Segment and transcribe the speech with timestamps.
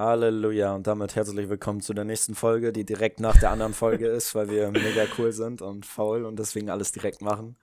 [0.00, 4.08] Halleluja und damit herzlich willkommen zu der nächsten Folge, die direkt nach der anderen Folge
[4.08, 7.56] ist, weil wir mega cool sind und faul und deswegen alles direkt machen.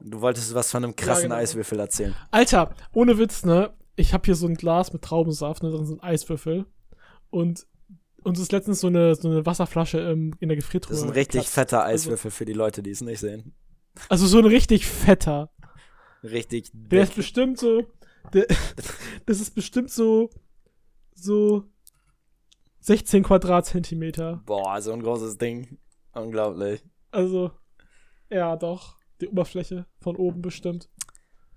[0.00, 1.36] Du wolltest was von einem krassen genau.
[1.36, 2.16] Eiswürfel erzählen.
[2.32, 3.72] Alter, ohne Witz, ne?
[3.94, 5.70] Ich habe hier so ein Glas mit Traubensaft, ne?
[5.70, 6.66] Drin sind Eiswürfel.
[7.30, 7.68] Und
[8.24, 10.90] uns ist letztens so eine, so eine Wasserflasche ähm, in der Gefriertruhe.
[10.90, 11.54] Das ist ein richtig geplatzt.
[11.54, 13.54] fetter Eiswürfel für die Leute, die es nicht sehen.
[14.08, 15.52] Also so ein richtig fetter.
[16.24, 17.10] Richtig Der dick.
[17.10, 17.84] ist bestimmt so.
[18.32, 18.46] Der,
[19.26, 20.30] das ist bestimmt so.
[21.24, 21.64] So.
[22.80, 24.42] 16 Quadratzentimeter.
[24.44, 25.78] Boah, so ein großes Ding.
[26.12, 26.84] Unglaublich.
[27.10, 27.50] Also.
[28.30, 28.96] Ja, doch.
[29.20, 30.90] Die Oberfläche von oben bestimmt.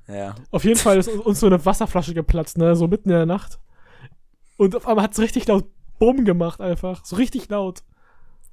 [0.08, 0.35] Ja.
[0.52, 2.75] Auf jeden Fall ist uns so eine Wasserflasche geplatzt, ne?
[2.77, 3.59] So mitten in der Nacht.
[4.55, 5.66] Und auf einmal hat es richtig laut
[5.99, 7.03] Bumm gemacht, einfach.
[7.03, 7.84] So richtig laut.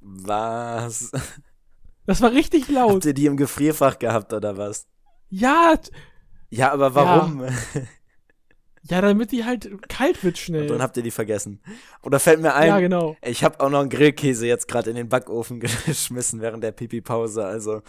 [0.01, 1.11] Was?
[2.05, 2.91] Das war richtig laut.
[2.95, 4.87] Habt ihr die im Gefrierfach gehabt oder was?
[5.29, 5.75] Ja,
[6.49, 7.43] Ja, aber warum?
[7.45, 7.49] ja,
[8.87, 10.67] damit die halt kalt wird Und schnell.
[10.67, 11.61] dann habt ihr die vergessen.
[12.03, 13.15] Oder fällt mir ein, ja, genau.
[13.23, 17.45] ich habe auch noch einen Grillkäse jetzt gerade in den Backofen geschmissen während der Pipi-Pause.
[17.45, 17.81] Also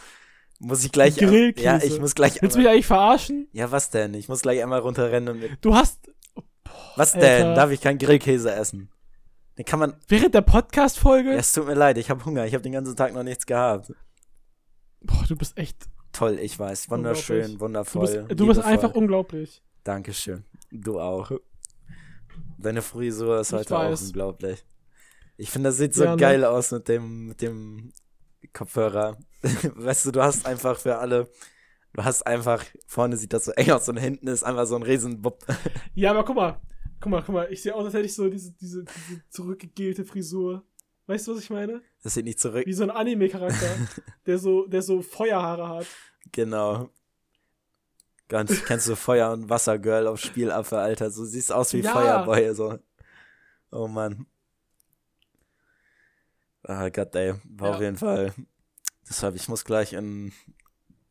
[0.59, 1.17] muss ich gleich.
[1.17, 1.65] Grillkäse?
[1.67, 2.41] Ja, ich muss gleich.
[2.41, 3.49] Willst du mich eigentlich verarschen?
[3.53, 4.15] ja, was denn?
[4.15, 5.59] Ich muss gleich einmal runterrennen und mit.
[5.61, 6.11] Du hast
[6.97, 7.27] Was Alter.
[7.27, 7.55] denn?
[7.55, 8.89] Darf ich keinen Grillkäse essen?
[9.59, 9.95] Den kann man.
[10.09, 11.31] während der Podcast-Folge.
[11.33, 12.47] Ja, es tut mir leid, ich habe Hunger.
[12.47, 13.93] Ich habe den ganzen Tag noch nichts gehabt.
[15.03, 15.77] Boah, du bist echt.
[16.13, 16.89] Toll, ich weiß.
[16.91, 17.59] Wunderschön, Unglaublich.
[17.59, 18.23] Du wundervoll.
[18.29, 19.63] bist, du bist einfach unglaublich.
[19.85, 20.45] Dankeschön.
[20.81, 21.31] Du auch.
[22.59, 24.03] Deine Frisur ist Ich heute auch weiß.
[24.09, 24.65] unglaublich.
[25.37, 26.17] Ich finde, das sieht so Ja, ne?
[26.17, 27.93] geil aus mit dem, mit dem
[28.53, 29.19] Kopfhörer.
[29.75, 31.29] weißt du, du hast einfach für alle,
[31.93, 34.83] du hast einfach, vorne sieht das so eng aus und hinten ist einfach so ein
[34.83, 35.45] Riesenbub.
[35.95, 36.61] Ja, aber guck mal.
[37.01, 37.53] Guck mal, guck mal.
[37.53, 40.65] Ich sehe aus, als hätte ich so diese, diese, diese zurückgegelte Frisur.
[41.07, 41.83] Weißt du, was ich meine?
[42.03, 42.67] Das sieht nicht zurück.
[42.67, 43.69] Wie so ein Anime-Charakter,
[44.27, 45.87] der so, der so Feuerhaare hat.
[46.33, 46.89] Genau.
[48.29, 51.11] Ganz, kennst du Feuer- und Wassergirl auf Spielaffe, Alter.
[51.11, 51.93] So siehst aus wie Ja.
[51.93, 52.79] Feuerboy, so.
[53.71, 54.27] Oh Mann.
[56.65, 57.35] Ah, Gott, ey.
[57.45, 57.75] War Ja.
[57.77, 58.33] auf jeden Fall.
[59.09, 60.33] Deshalb, ich muss gleich in,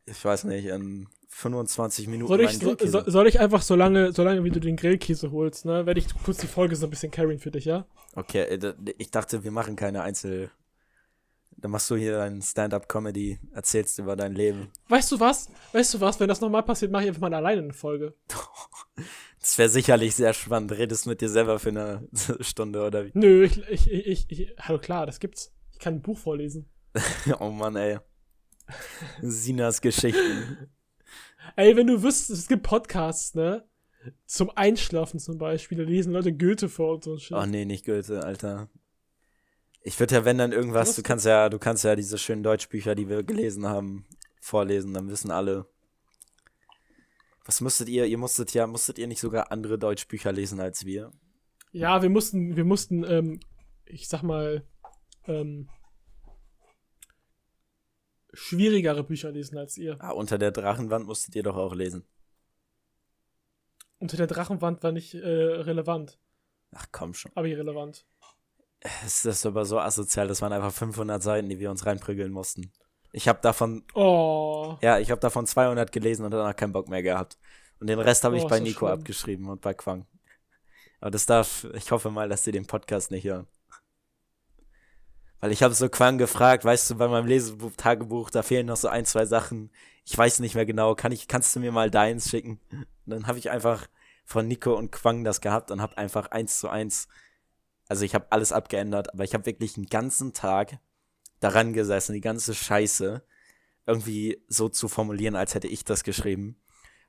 [0.04, 4.22] ich weiß nicht, in 25 Minuten Soll ich, so, soll ich einfach so lange, so
[4.22, 7.10] lange, wie du den Grillkäse holst, ne, werde ich kurz die Folge so ein bisschen
[7.10, 7.86] carryen für dich, ja?
[8.14, 10.50] Okay, äh, ich dachte, wir machen keine Einzel...
[11.58, 14.70] Dann machst du hier dein Stand-Up-Comedy, erzählst über dein Leben.
[14.88, 15.48] Weißt du was?
[15.72, 16.20] Weißt du was?
[16.20, 18.14] Wenn das nochmal passiert, mache ich einfach mal alleine eine Folge.
[19.38, 20.72] Das wäre sicherlich sehr spannend.
[20.72, 22.08] Redest mit dir selber für eine
[22.40, 23.12] Stunde oder wie?
[23.14, 25.54] Nö, ich, ich, ich, ich, ich hallo klar, das gibt's.
[25.72, 26.68] Ich kann ein Buch vorlesen.
[27.38, 27.98] Oh Mann, ey.
[29.22, 30.68] Sinas Geschichten.
[31.54, 33.68] Ey, wenn du wüsstest, es gibt Podcasts, ne?
[34.24, 37.36] Zum Einschlafen zum Beispiel, da lesen Leute Goethe vor und so ein Shit.
[37.36, 38.68] Oh nee, nicht Goethe, Alter.
[39.86, 40.96] Ich würde ja, wenn dann irgendwas, Was?
[40.96, 44.04] du kannst ja, du kannst ja diese schönen Deutschbücher, die wir gelesen haben,
[44.40, 45.70] vorlesen, dann wissen alle.
[47.44, 48.04] Was musstet ihr?
[48.04, 51.12] Ihr musstet ja, musstet ihr nicht sogar andere Deutschbücher lesen als wir?
[51.70, 53.38] Ja, wir mussten, wir mussten, ähm,
[53.84, 54.66] ich sag mal,
[55.28, 55.68] ähm,
[58.32, 59.94] schwierigere Bücher lesen als ihr.
[60.00, 62.04] Ah, unter der Drachenwand musstet ihr doch auch lesen.
[64.00, 66.18] Unter der Drachenwand war nicht äh, relevant,
[66.72, 67.30] Ach komm schon.
[67.36, 68.04] aber irrelevant.
[68.80, 72.72] Es ist aber so asozial, das waren einfach 500 Seiten, die wir uns reinprügeln mussten.
[73.12, 74.76] Ich habe davon, Oh.
[74.82, 77.38] ja, ich habe davon 200 gelesen und danach keinen Bock mehr gehabt.
[77.80, 78.98] Und den Rest habe ich Oh, bei Nico schlimm.
[79.00, 80.06] abgeschrieben und bei Quang.
[81.00, 83.46] Aber das darf, ich hoffe mal, dass sie den Podcast nicht hören.
[85.40, 88.88] Weil ich habe so Quang gefragt, weißt du, bei meinem Lesetagebuch, da fehlen noch so
[88.88, 89.70] ein, zwei Sachen.
[90.04, 92.60] Ich weiß nicht mehr genau, kann ich, kannst du mir mal deins schicken?
[92.70, 93.86] Und dann habe ich einfach
[94.24, 97.08] von Nico und Quang das gehabt und habe einfach eins zu eins,
[97.88, 100.78] also ich habe alles abgeändert, aber ich habe wirklich einen ganzen Tag
[101.40, 103.22] daran gesessen, die ganze Scheiße
[103.86, 106.60] irgendwie so zu formulieren, als hätte ich das geschrieben.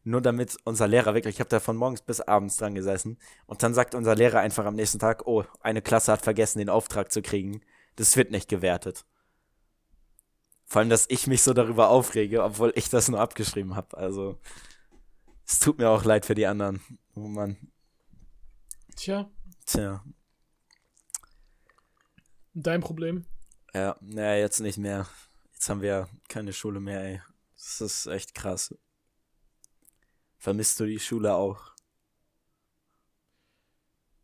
[0.04, 3.64] Nur damit unser Lehrer wirklich, ich habe da von morgens bis abends dran gesessen und
[3.64, 7.12] dann sagt unser Lehrer einfach am nächsten Tag, oh, eine Klasse hat vergessen, den Auftrag
[7.12, 7.62] zu kriegen.
[7.96, 9.06] Das wird nicht gewertet.
[10.66, 13.98] Vor allem, dass ich mich so darüber aufrege, obwohl ich das nur abgeschrieben habe.
[13.98, 14.40] Also,
[15.46, 16.82] es tut mir auch leid für die anderen.
[17.16, 17.58] Oh Mann.
[18.96, 19.30] Tja,
[19.66, 20.04] Tja.
[22.64, 23.26] Dein Problem.
[23.74, 25.08] Ja, naja, jetzt nicht mehr.
[25.54, 27.22] Jetzt haben wir keine Schule mehr, ey.
[27.56, 28.76] Das ist echt krass.
[30.38, 31.72] Vermisst du die Schule auch?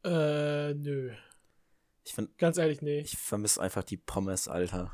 [0.03, 1.13] Äh, nö.
[2.05, 2.99] Ich find, Ganz ehrlich, nee.
[2.99, 4.91] ich vermisse einfach die Pommes, Alter.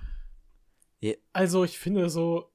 [1.34, 2.52] Also, ich finde so,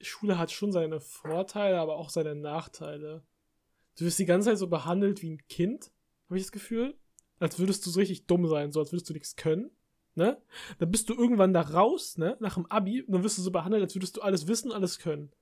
[0.00, 3.24] Schule hat schon seine Vorteile, aber auch seine Nachteile.
[3.96, 5.92] Du wirst die ganze Zeit so behandelt wie ein Kind,
[6.26, 6.98] habe ich das Gefühl.
[7.38, 9.70] Als würdest du so richtig dumm sein, so als würdest du nichts können.
[10.16, 10.40] Ne?
[10.78, 12.36] Dann bist du irgendwann da raus, ne?
[12.40, 14.98] Nach dem Abi, und dann wirst du so behandelt, als würdest du alles wissen, alles
[14.98, 15.32] können.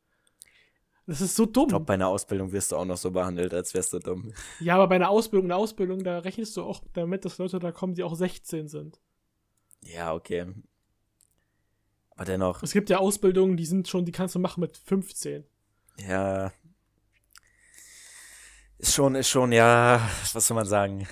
[1.06, 1.64] Das ist so dumm.
[1.64, 4.32] Ich glaube, bei einer Ausbildung wirst du auch noch so behandelt, als wärst du dumm.
[4.60, 7.72] Ja, aber bei einer Ausbildung, einer Ausbildung, da rechnest du auch damit, dass Leute da
[7.72, 9.00] kommen, die auch 16 sind.
[9.82, 10.46] Ja, okay.
[12.10, 12.62] Aber dennoch.
[12.62, 15.44] Es gibt ja Ausbildungen, die sind schon, die kannst du machen mit 15.
[16.06, 16.52] Ja.
[18.78, 21.08] Ist schon, ist schon, ja, was soll man sagen?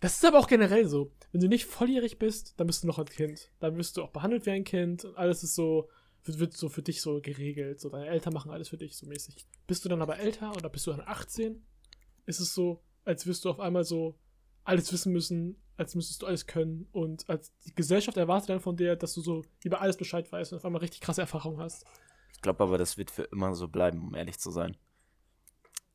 [0.00, 1.10] Das ist aber auch generell so.
[1.32, 3.50] Wenn du nicht volljährig bist, dann bist du noch ein Kind.
[3.60, 5.88] Dann wirst du auch behandelt wie ein Kind und alles ist so,
[6.24, 7.80] wird, wird so für dich so geregelt.
[7.80, 9.46] So, deine Eltern machen alles für dich so mäßig.
[9.66, 11.62] Bist du dann aber älter oder bist du dann 18?
[12.26, 14.18] Ist es so, als wirst du auf einmal so
[14.64, 18.76] alles wissen müssen, als müsstest du alles können und als die Gesellschaft erwartet dann von
[18.76, 21.86] dir, dass du so über alles Bescheid weißt und auf einmal richtig krasse Erfahrungen hast.
[22.34, 24.76] Ich glaube aber, das wird für immer so bleiben, um ehrlich zu sein.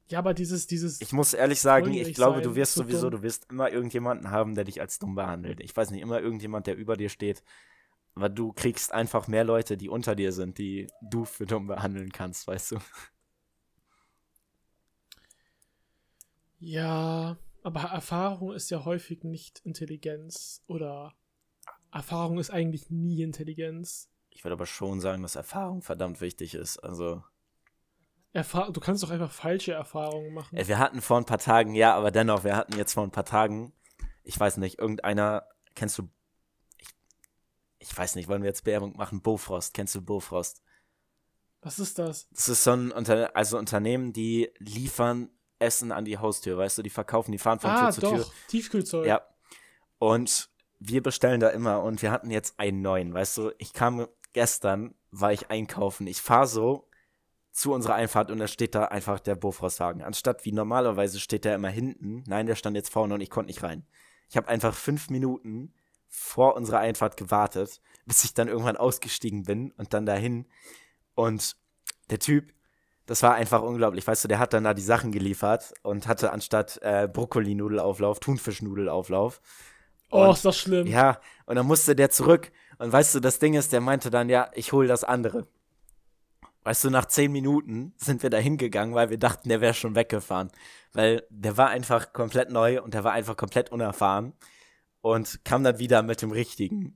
[0.07, 1.01] Ja, aber dieses, dieses.
[1.01, 3.19] Ich muss ehrlich sagen, ich glaube, du wirst so sowieso, dumm.
[3.19, 5.59] du wirst immer irgendjemanden haben, der dich als dumm behandelt.
[5.61, 7.44] Ich weiß nicht, immer irgendjemand, der über dir steht.
[8.15, 12.11] Aber du kriegst einfach mehr Leute, die unter dir sind, die du für dumm behandeln
[12.11, 12.77] kannst, weißt du?
[16.59, 20.63] Ja, aber Erfahrung ist ja häufig nicht Intelligenz.
[20.67, 21.13] Oder
[21.91, 24.09] Erfahrung ist eigentlich nie Intelligenz.
[24.29, 26.77] Ich würde aber schon sagen, dass Erfahrung verdammt wichtig ist.
[26.77, 27.23] Also.
[28.33, 30.57] Erfahr du kannst doch einfach falsche Erfahrungen machen.
[30.57, 33.25] Wir hatten vor ein paar Tagen, ja, aber dennoch, wir hatten jetzt vor ein paar
[33.25, 33.74] Tagen,
[34.24, 36.09] ich weiß nicht, irgendeiner, kennst du,
[36.77, 36.89] ich,
[37.77, 39.21] ich weiß nicht, wollen wir jetzt Werbung machen?
[39.21, 40.63] Bofrost, kennst du Bofrost?
[41.62, 42.27] Was ist das?
[42.31, 46.81] Das ist so ein Unter also Unternehmen, die liefern Essen an die Haustür, weißt du,
[46.81, 48.15] die verkaufen, die fahren von ah, Tür zu doch.
[48.15, 48.25] Tür.
[48.47, 49.06] Tiefkühlzeug.
[49.06, 49.21] Ja.
[50.00, 50.50] Und
[50.80, 54.95] wir bestellen da immer und wir hatten jetzt einen neuen, weißt du, ich kam gestern,
[55.12, 56.89] war ich einkaufen, ich fahre so
[57.53, 60.01] zu unserer Einfahrt und da steht da einfach der Bofrostwagen.
[60.01, 62.23] Anstatt wie normalerweise steht der immer hinten.
[62.27, 63.85] Nein, der stand jetzt vorne und ich konnte nicht rein.
[64.27, 65.71] Ich habe einfach fünf Minuten
[66.09, 70.47] vor unserer Einfahrt gewartet, bis ich dann irgendwann ausgestiegen bin und dann dahin.
[71.13, 71.55] Und
[72.09, 72.51] der Typ,
[73.05, 74.07] das war einfach unglaublich.
[74.07, 79.41] Weißt du, der hat dann da die Sachen geliefert und hatte anstatt äh, Brokkoli-Nudelauflauf Thunfisch-Nudelauflauf.
[80.09, 80.88] Oh, ist das schlimm.
[80.88, 82.51] Ja, und dann musste der zurück.
[82.79, 85.47] Und weißt du, das Ding ist, der meinte dann, ja, ich hole das andere.
[86.63, 89.95] Weißt du, nach zehn Minuten sind wir da hingegangen, weil wir dachten, der wäre schon
[89.95, 90.50] weggefahren.
[90.94, 94.33] Weil der war einfach komplett neu und der war einfach komplett unerfahren.
[95.01, 96.95] Und kam dann wieder mit dem richtigen.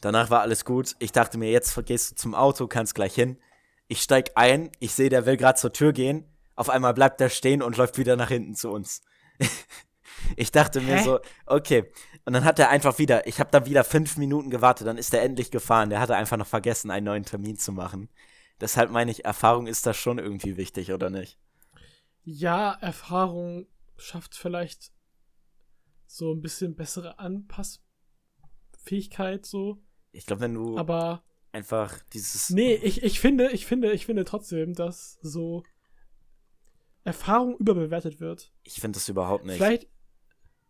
[0.00, 0.96] Danach war alles gut.
[0.98, 3.38] Ich dachte mir, jetzt gehst du zum Auto, kannst gleich hin.
[3.88, 6.24] Ich steig ein, ich sehe, der will gerade zur Tür gehen.
[6.54, 9.02] Auf einmal bleibt der stehen und läuft wieder nach hinten zu uns.
[10.36, 11.90] ich dachte mir so, okay.
[12.24, 15.12] Und dann hat er einfach wieder, ich habe da wieder fünf Minuten gewartet, dann ist
[15.12, 15.90] er endlich gefahren.
[15.90, 18.08] Der hatte einfach noch vergessen, einen neuen Termin zu machen.
[18.60, 21.38] Deshalb meine ich, Erfahrung ist da schon irgendwie wichtig, oder nicht?
[22.24, 23.66] Ja, Erfahrung
[23.96, 24.92] schafft vielleicht
[26.06, 29.78] so ein bisschen bessere Anpassfähigkeit, so.
[30.12, 31.22] Ich glaube, wenn du aber
[31.52, 32.50] einfach dieses.
[32.50, 35.62] Nee, ich, ich finde, ich finde, ich finde trotzdem, dass so
[37.04, 38.52] Erfahrung überbewertet wird.
[38.62, 39.56] Ich finde das überhaupt nicht.
[39.56, 39.88] Vielleicht.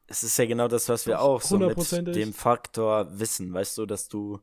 [0.06, 3.86] Es ist ja genau das, was wir auch so mit dem Faktor Wissen, weißt du,
[3.86, 4.40] dass du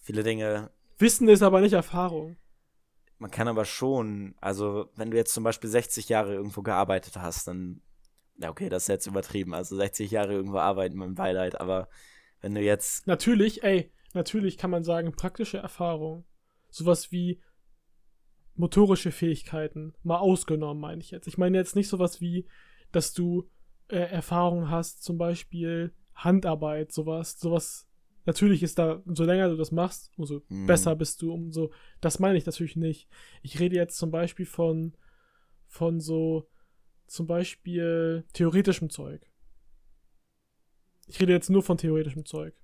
[0.00, 0.70] viele Dinge.
[0.98, 2.36] Wissen ist aber nicht Erfahrung.
[3.18, 7.48] Man kann aber schon, also wenn du jetzt zum Beispiel 60 Jahre irgendwo gearbeitet hast,
[7.48, 7.80] dann,
[8.38, 11.88] ja okay, das ist jetzt übertrieben, also 60 Jahre irgendwo arbeiten dem Beileid, aber
[12.40, 13.06] wenn du jetzt...
[13.06, 16.24] Natürlich, ey, natürlich kann man sagen, praktische Erfahrung,
[16.68, 17.40] sowas wie
[18.54, 21.26] motorische Fähigkeiten, mal ausgenommen, meine ich jetzt.
[21.26, 22.46] Ich meine jetzt nicht sowas wie,
[22.92, 23.48] dass du
[23.88, 27.86] äh, Erfahrung hast, zum Beispiel Handarbeit, sowas, sowas
[28.26, 30.66] Natürlich ist da, umso länger du das machst, umso mhm.
[30.66, 31.72] besser bist du, umso.
[32.00, 33.08] Das meine ich natürlich nicht.
[33.42, 34.96] Ich rede jetzt zum Beispiel von,
[35.68, 36.48] von so,
[37.06, 39.30] zum Beispiel theoretischem Zeug.
[41.06, 42.54] Ich rede jetzt nur von theoretischem Zeug.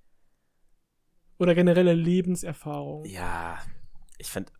[1.39, 3.05] Oder generelle Lebenserfahrung.
[3.05, 3.57] Ja,
[4.17, 4.51] ich finde,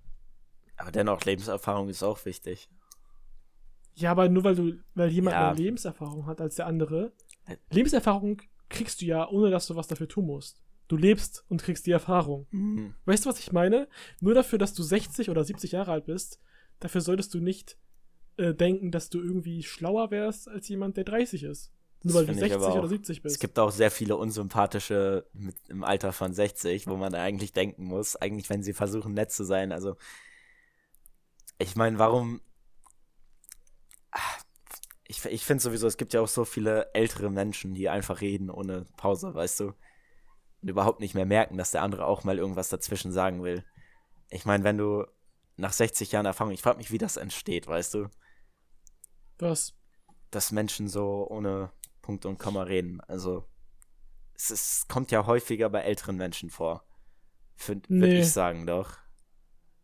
[0.77, 2.69] aber dennoch, Lebenserfahrung ist auch wichtig.
[3.95, 5.48] Ja, aber nur weil du, weil jemand ja.
[5.48, 7.12] mehr Lebenserfahrung hat als der andere.
[7.45, 7.57] Äh.
[7.69, 10.63] Lebenserfahrung kriegst du ja, ohne dass du was dafür tun musst.
[10.94, 12.46] Du lebst und kriegst die Erfahrung.
[12.52, 12.94] Mhm.
[13.06, 13.88] Weißt du, was ich meine?
[14.20, 16.40] Nur dafür, dass du 60 oder 70 Jahre alt bist,
[16.80, 17.80] dafür solltest du nicht
[18.38, 21.72] äh, denken, dass du irgendwie schlauer wärst als jemand, der 30 ist.
[22.04, 23.34] Nur weil du 60 oder 70 bist.
[23.34, 27.86] Es gibt auch sehr viele unsympathische mit, im Alter von 60, wo man eigentlich denken
[27.86, 29.72] muss, eigentlich, wenn sie versuchen, nett zu sein.
[29.72, 29.98] Also,
[31.58, 32.40] ich meine, warum.
[34.12, 34.20] Ah,
[35.08, 38.52] ich, ich finde sowieso, es gibt ja auch so viele ältere Menschen, die einfach reden
[38.52, 39.74] ohne Pause, weißt du?
[40.63, 43.63] Und überhaupt nicht mehr merken, dass der andere auch mal irgendwas dazwischen sagen will.
[44.29, 45.05] Ich meine, wenn du
[45.58, 48.08] nach 60 Jahren Erfahrung, ich frage mich, wie das entsteht, weißt du?
[49.38, 49.75] Was?
[50.32, 53.01] Dass Menschen so ohne Punkt und Komma reden.
[53.01, 53.46] Also,
[54.36, 56.86] es, ist, kommt ja häufiger bei älteren Menschen vor.
[57.67, 57.82] Nee.
[57.88, 58.98] Würde ich sagen, doch.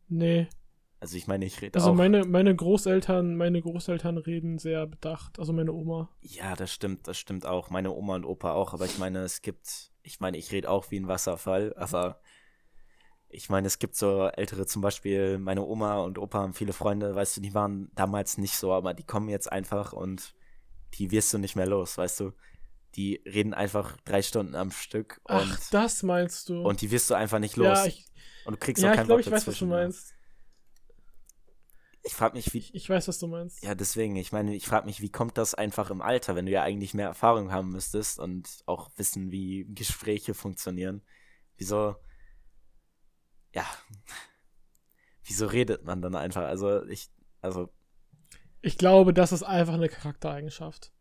[0.08, 0.48] Nee.
[1.02, 1.96] Also ich meine, ich rede Also auch.
[1.96, 5.40] meine, meine Großeltern, meine Großeltern reden sehr bedacht.
[5.40, 6.10] Also meine Oma.
[6.22, 7.70] Ja, das stimmt, das stimmt auch.
[7.70, 10.92] Meine Oma und Opa auch, aber ich meine, es gibt, ich meine, ich rede auch
[10.92, 12.22] wie ein Wasserfall, aber
[13.30, 17.14] ich meine, es gibt so ältere, zum Beispiel meine Oma und Opa haben viele Freunde,
[17.14, 20.34] weißt du, die waren damals nicht so, aber die kommen jetzt einfach und
[20.96, 22.34] die wirst du nicht mehr los, weißt du.
[22.96, 26.64] Die reden einfach drei Stunden am Stück und, Ach, das meinst du.
[26.64, 27.68] und die wirst du einfach nicht los.
[27.68, 28.06] ja, ich,
[28.46, 30.16] und du kriegst ja, auch ich kein glaube, ich weiß, was du meinst.
[32.10, 33.64] Ich frage mich, wie, Ich, ich weiß, was du meinst.
[33.64, 36.52] Ja, deswegen, ich meine, ich frage mich, wie kommt das einfach im Alter, wenn du
[36.52, 41.04] ja eigentlich mehr Erfahrung haben müsstest und auch wissen, wie Gespräche funktionieren.
[41.58, 41.98] Wieso,
[43.54, 43.64] ja,
[45.24, 46.46] wieso redet man dann einfach?
[46.46, 47.12] Also ich,
[47.42, 47.70] also,
[48.62, 50.92] Ich glaube, das ist einfach eine Charaktereigenschaft.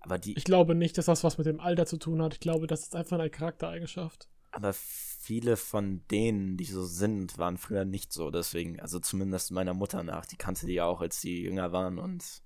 [0.00, 2.34] aber die, Ich glaube nicht, dass das was mit dem Alter zu tun hat.
[2.34, 4.28] Ich glaube, das ist einfach eine Charaktereigenschaft.
[4.52, 8.30] Aber viele von denen, die so sind, waren früher nicht so.
[8.30, 11.98] Deswegen, also zumindest meiner Mutter nach, die kannte die ja auch, als die jünger waren
[11.98, 12.42] und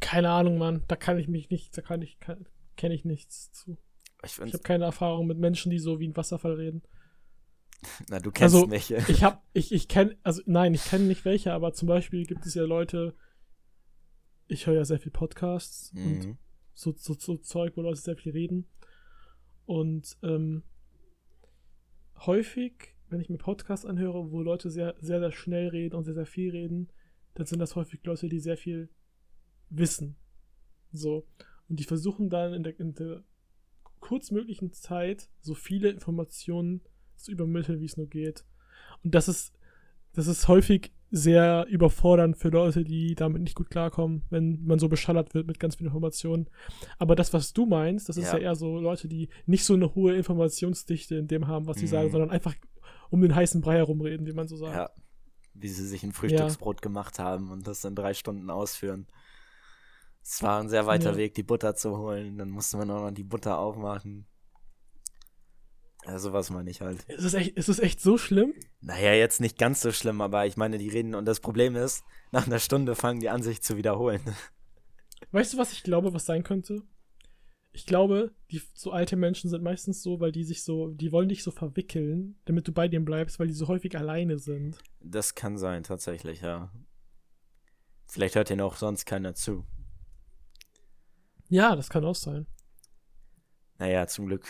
[0.00, 0.84] Keine Ahnung, Mann.
[0.88, 2.18] Da kann ich mich nicht, da kann ich,
[2.76, 3.78] kenne ich nichts zu.
[4.24, 6.82] ich Ich habe keine Erfahrung mit Menschen, die so wie ein Wasserfall reden.
[8.08, 8.90] na, du kennst also, mich.
[9.08, 12.46] Ich habe, ich, ich kenne, also nein, ich kenne nicht welche, aber zum Beispiel gibt
[12.46, 13.14] es ja Leute,
[14.46, 16.38] ich höre ja sehr viel Podcasts und Mhm.
[16.74, 18.68] so, so, so Zeug, wo Leute sehr viel reden.
[19.70, 20.64] Und ähm,
[22.26, 26.14] häufig, wenn ich mir Podcasts anhöre, wo Leute sehr, sehr, sehr schnell reden und sehr,
[26.14, 26.88] sehr viel reden,
[27.34, 28.88] dann sind das häufig Leute, die sehr viel
[29.68, 30.16] wissen.
[30.90, 31.24] So.
[31.68, 33.22] Und die versuchen dann in der, in der
[34.00, 36.80] kurzmöglichen Zeit so viele Informationen
[37.14, 38.44] zu übermitteln, wie es nur geht.
[39.04, 39.56] Und das ist,
[40.14, 44.88] das ist häufig sehr überfordernd für Leute, die damit nicht gut klarkommen, wenn man so
[44.88, 46.48] beschallert wird mit ganz vielen Informationen.
[46.98, 48.36] Aber das, was du meinst, das ist Ja.
[48.38, 51.86] ja eher so Leute, die nicht so eine hohe Informationsdichte in dem haben, was sie
[51.86, 51.90] Mhm.
[51.90, 52.54] sagen, sondern einfach
[53.10, 54.76] um den heißen Brei herumreden, wie man so sagt.
[54.76, 54.90] Ja,
[55.54, 59.08] wie sie sich ein Frühstücksbrot gemacht haben und das in drei Stunden ausführen.
[60.22, 61.16] Es war ein sehr weiter Ja.
[61.16, 62.38] Weg, die Butter zu holen.
[62.38, 64.26] Dann musste man auch noch die Butter aufmachen.
[66.06, 67.02] Ja, sowas meine ich halt.
[67.04, 68.54] Ist es echt, ist es echt so schlimm?
[68.80, 72.04] Naja, jetzt nicht ganz so schlimm, aber ich meine, die reden und das Problem ist,
[72.32, 74.22] nach einer Stunde fangen die an, sich zu wiederholen.
[75.32, 76.82] Weißt du, was ich glaube, was sein könnte?
[77.72, 81.28] Ich glaube, die so alte Menschen sind meistens so, weil die sich so, die wollen
[81.28, 84.78] dich so verwickeln, damit du bei denen bleibst, weil die so häufig alleine sind.
[85.00, 86.72] Das kann sein, tatsächlich, ja.
[88.06, 89.64] Vielleicht hört ihnen auch sonst keiner zu.
[91.48, 92.46] Ja, das kann auch sein.
[93.78, 94.48] Naja, zum Glück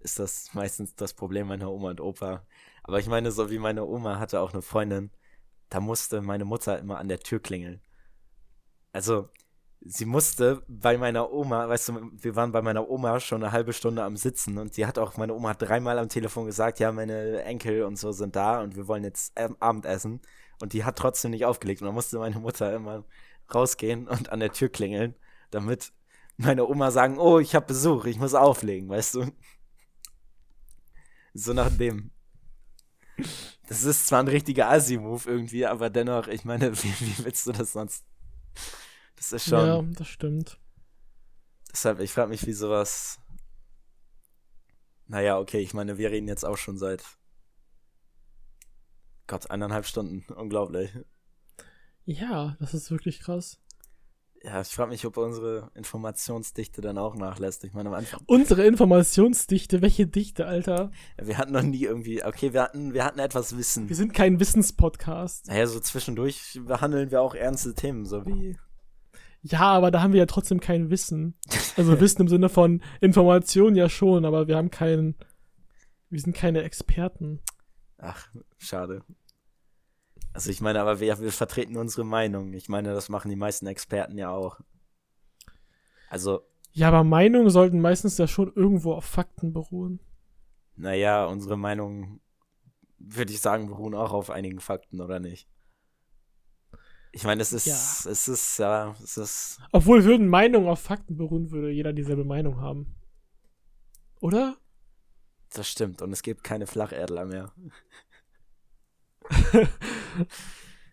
[0.00, 2.44] ist das meistens das Problem meiner Oma und Opa.
[2.82, 5.10] Aber ich meine, so wie meine Oma hatte auch eine Freundin,
[5.68, 7.80] da musste meine Mutter immer an der Tür klingeln.
[8.92, 9.28] Also,
[9.80, 13.72] sie musste bei meiner Oma, weißt du, wir waren bei meiner Oma schon eine halbe
[13.72, 16.90] Stunde am Sitzen und sie hat auch, meine Oma hat dreimal am Telefon gesagt, ja,
[16.92, 20.20] meine Enkel und so sind da und wir wollen jetzt ähm, Abendessen.
[20.60, 21.82] Und die hat trotzdem nicht aufgelegt.
[21.82, 23.04] Und dann musste meine Mutter immer
[23.54, 25.14] rausgehen und an der Tür klingeln,
[25.50, 25.92] damit
[26.36, 29.26] meine Oma sagen, oh, ich habe Besuch, ich muss auflegen, weißt du?
[31.34, 32.10] So nach dem.
[33.68, 37.52] Das ist zwar ein richtiger Assi-Move irgendwie, aber dennoch, ich meine, wie, wie willst du
[37.52, 38.04] das sonst?
[39.16, 39.66] Das ist schon.
[39.66, 40.58] Ja, das stimmt.
[41.70, 43.18] Deshalb, ich frage mich, wie sowas.
[45.06, 47.02] Naja, okay, ich meine, wir reden jetzt auch schon seit.
[49.26, 50.24] Gott, eineinhalb Stunden.
[50.32, 50.90] Unglaublich.
[52.04, 53.60] Ja, das ist wirklich krass.
[54.42, 57.64] Ja, ich frage mich, ob unsere Informationsdichte dann auch nachlässt.
[57.64, 58.20] Ich meine, am Anfang.
[58.26, 60.92] Unsere Informationsdichte, welche Dichte, Alter?
[61.20, 62.22] Wir hatten noch nie irgendwie.
[62.24, 63.88] Okay, wir hatten, wir hatten etwas Wissen.
[63.88, 65.48] Wir sind kein Wissenspodcast.
[65.48, 68.56] Naja, so zwischendurch behandeln wir auch ernste Themen, so wie.
[69.42, 71.34] Ja, aber da haben wir ja trotzdem kein Wissen.
[71.76, 75.16] Also Wissen im Sinne von Information ja schon, aber wir haben keinen.
[76.10, 77.40] Wir sind keine Experten.
[77.98, 79.02] Ach, schade.
[80.38, 82.52] Also ich meine, aber wir, wir vertreten unsere Meinung.
[82.52, 84.60] Ich meine, das machen die meisten Experten ja auch.
[86.10, 89.98] Also, Ja, aber Meinungen sollten meistens ja schon irgendwo auf Fakten beruhen.
[90.76, 92.20] naja, unsere Meinungen,
[92.98, 95.48] würde ich sagen, beruhen auch auf einigen Fakten, oder nicht?
[97.10, 97.74] Ich meine, es ist, Ja.
[98.12, 102.60] es ist, ja, es ist, Obwohl würden Meinungen auf Fakten beruhen, würde jeder dieselbe Meinung
[102.60, 102.94] haben.
[104.20, 104.56] Oder?
[105.52, 106.00] das stimmt.
[106.00, 107.52] Und es gibt keine Flacherdler mehr.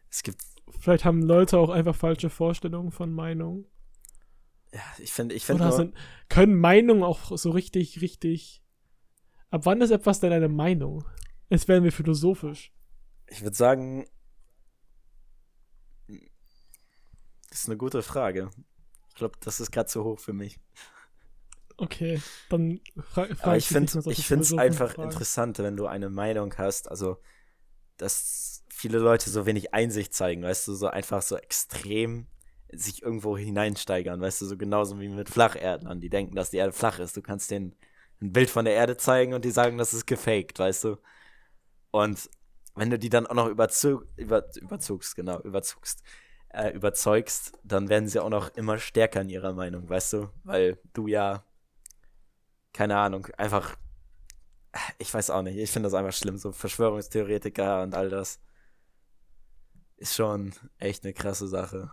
[0.09, 0.41] es gibt,
[0.85, 3.65] Vielleicht haben Leute auch einfach falsche Vorstellungen von Meinungen.
[4.71, 5.95] ja, ich finde, ich finde, Oder sind,
[6.29, 8.61] können Meinungen auch so richtig, richtig.
[9.49, 11.03] Ab wann ist etwas denn eine Meinung?
[11.49, 12.71] Jetzt werden wir philosophisch.
[13.27, 14.05] ich würde sagen,
[17.49, 18.51] das ist eine gute Frage.
[19.09, 20.59] Ich glaube, das ist gerade zu hoch für mich.
[21.77, 25.09] Okay, dann fra frage Aber ich solche ich finde es einfach Fragen.
[25.09, 26.89] interessant, wenn du eine Meinung hast.
[26.89, 27.17] Also,
[27.97, 32.27] dass viele Leute so wenig Einsicht zeigen, weißt du, so einfach so extrem
[32.71, 36.73] sich irgendwo hineinsteigern, weißt du, so genauso wie mit Flacherdlern, die denken, dass die Erde
[36.73, 37.15] flach ist.
[37.15, 37.75] Du kannst denen
[38.21, 40.97] ein Bild von der Erde zeigen und die sagen, das ist gefaked, weißt du.
[41.91, 42.29] Und
[42.75, 46.03] wenn du die dann auch noch überzug, über, überzugst, genau, überzugst,
[46.49, 50.29] äh, überzeugst, dann werden sie auch noch immer stärker in ihrer Meinung, weißt du?
[50.43, 51.45] Weil du ja,
[52.73, 53.75] keine Ahnung, einfach,
[54.97, 58.39] ich weiß auch nicht, ich finde das einfach schlimm, so Verschwörungstheoretiker und all das
[59.97, 61.91] ist schon echt eine krasse Sache.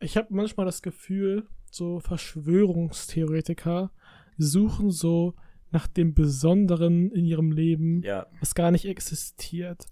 [0.00, 3.92] Ich habe manchmal das Gefühl, so Verschwörungstheoretiker
[4.38, 5.34] suchen so
[5.70, 8.26] nach dem Besonderen in ihrem Leben, ja.
[8.40, 9.86] was gar nicht existiert.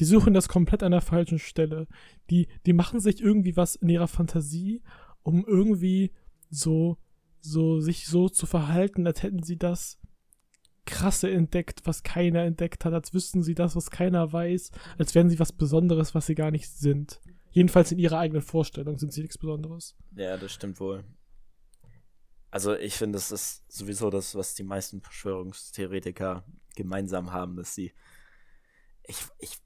[0.00, 1.86] Die suchen das komplett an der falschen Stelle.
[2.30, 4.82] Die, die machen sich irgendwie was in ihrer Fantasie,
[5.22, 6.12] um irgendwie
[6.50, 6.98] so,
[7.40, 9.98] so, sich so zu verhalten, als hätten sie das
[10.86, 15.30] krasse entdeckt, was keiner entdeckt hat, als wüssten sie das, was keiner weiß, als wären
[15.30, 17.20] sie was Besonderes, was sie gar nicht sind.
[17.50, 19.96] Jedenfalls in ihrer eigenen Vorstellung sind sie nichts Besonderes.
[20.16, 21.04] Ja, das stimmt wohl.
[22.50, 26.44] Also ich finde, das ist sowieso das, was die meisten Verschwörungstheoretiker
[26.76, 27.92] gemeinsam haben, dass sie.
[29.02, 29.58] Ich, ich,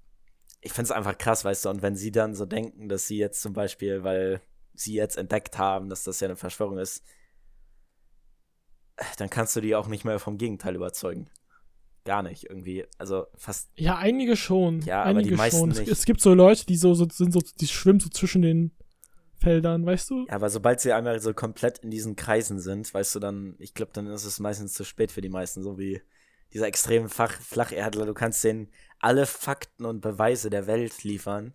[0.61, 3.19] ich finde es einfach krass, weißt du, und wenn sie dann so denken, dass sie
[3.19, 4.41] jetzt zum Beispiel, weil
[4.75, 7.05] sie jetzt entdeckt haben, dass das ja eine Verschwörung ist,
[9.17, 11.31] dann kannst du die auch nicht mehr vom Gegenteil überzeugen.
[12.05, 12.87] Gar nicht, irgendwie.
[12.97, 13.71] Also fast.
[13.76, 14.81] Ja, einige schon.
[14.83, 15.69] Ja, einige aber die meisten schon.
[15.69, 15.83] nicht.
[15.83, 18.73] Es, es gibt so Leute, die so, so sind so, die schwimmen so zwischen den
[19.38, 20.26] Feldern, weißt du?
[20.26, 23.75] Ja, aber sobald sie einmal so komplett in diesen Kreisen sind, weißt du, dann, ich
[23.75, 26.00] glaube, dann ist es meistens zu spät für die meisten, so wie
[26.52, 28.07] dieser extreme Fach Flacherdler.
[28.07, 31.55] Du kannst denen alle Fakten und Beweise der Welt liefern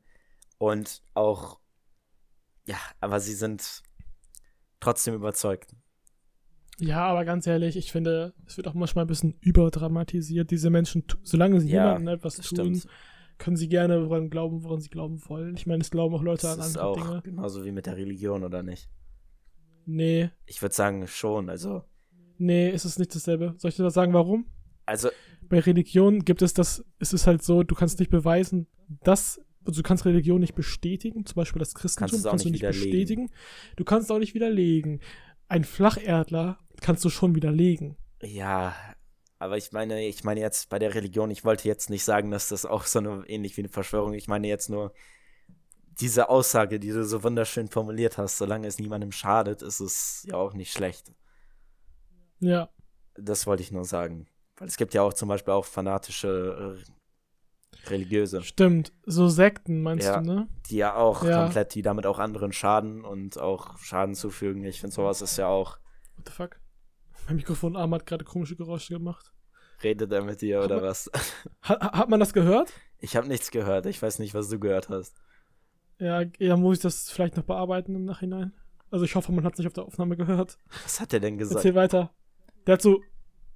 [0.58, 1.60] und auch,
[2.66, 3.82] ja, aber sie sind
[4.80, 5.76] trotzdem überzeugt.
[6.80, 10.50] Ja, aber ganz ehrlich, ich finde, es wird auch manchmal ein bisschen überdramatisiert.
[10.52, 12.44] Diese Menschen, solange sie Ja, jemandem etwas tun,
[12.76, 12.88] stimmt.
[13.38, 15.56] können sie gerne woran glauben, woran sie glauben wollen.
[15.56, 17.22] Ich meine, es glauben auch Leute Das an ist andere auch Dinge.
[17.24, 18.90] genauso wie mit der Religion, oder nicht?
[19.86, 21.50] Nee, Ich würde sagen, schon.
[21.50, 21.84] Also,
[22.38, 23.54] nee, ist es nicht dasselbe.
[23.58, 24.46] Soll ich dir das sagen, warum?
[24.86, 25.10] also,
[25.50, 28.68] Bei Religion gibt es das, es ist halt so, du kannst nicht beweisen,
[29.04, 32.50] dass, also du kannst Religion nicht bestätigen, zum Beispiel das Christentum Kannst es kannst du
[32.50, 32.92] nicht nicht widerlegen.
[33.26, 33.30] bestätigen.
[33.76, 35.00] Du kannst es auch nicht widerlegen.
[35.48, 37.98] Ein Flacherdler kannst du schon widerlegen.
[38.22, 38.76] ja,
[39.44, 42.48] aber ich meine, ich meine jetzt bei der Religion, ich wollte jetzt nicht sagen, dass
[42.48, 44.94] das auch so eine, ähnlich wie eine Verschwörung, ich meine jetzt nur
[46.00, 50.36] diese Aussage, die du so wunderschön formuliert hast, solange es niemandem schadet, ist es ja
[50.36, 51.12] auch nicht schlecht.
[52.40, 52.70] Ja.
[53.16, 54.28] Das wollte ich nur sagen.
[54.56, 56.92] Weil es gibt ja auch zum Beispiel auch fanatische äh,
[57.88, 58.94] Religiöse, Stimmt.
[59.06, 60.22] So Sekten, meinst Ja.
[60.22, 60.48] du, ne?
[60.70, 61.44] die ja auch Ja.
[61.44, 64.64] komplett, die damit auch anderen schaden und auch Schaden zufügen.
[64.64, 65.78] Ich finde, sowas ist ja auch,
[66.16, 66.60] What the fuck?
[67.28, 69.34] Mein Mikrofonarm hat gerade komische Geräusche gemacht.
[69.84, 71.10] redet er mit dir oder Aber- was?
[71.62, 72.72] Hat, hat man das gehört?
[73.00, 73.86] Ich habe nichts gehört.
[73.86, 75.22] Ich weiß nicht, was du gehört hast.
[76.00, 78.54] Ja, ja, muss ich das vielleicht noch bearbeiten im Nachhinein?
[78.92, 80.58] Also ich hoffe, man hat es nicht auf der Aufnahme gehört.
[80.84, 81.58] Was hat er denn gesagt?
[81.58, 82.12] Erzähl weiter.
[82.66, 83.02] Der hat so,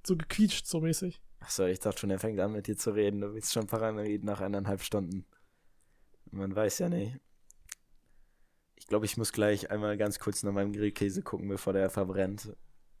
[0.06, 1.20] so gequietscht, so mäßig.
[1.40, 3.20] Achso, ich dachte schon, er fängt an mit dir zu reden.
[3.20, 5.24] Du bist schon paranoid nach eineinhalb Stunden.
[6.30, 7.18] Man weiß ja nicht.
[8.76, 12.56] Ich glaube, ich muss gleich einmal ganz kurz nach meinem Grillkäse gucken, bevor der verbrennt.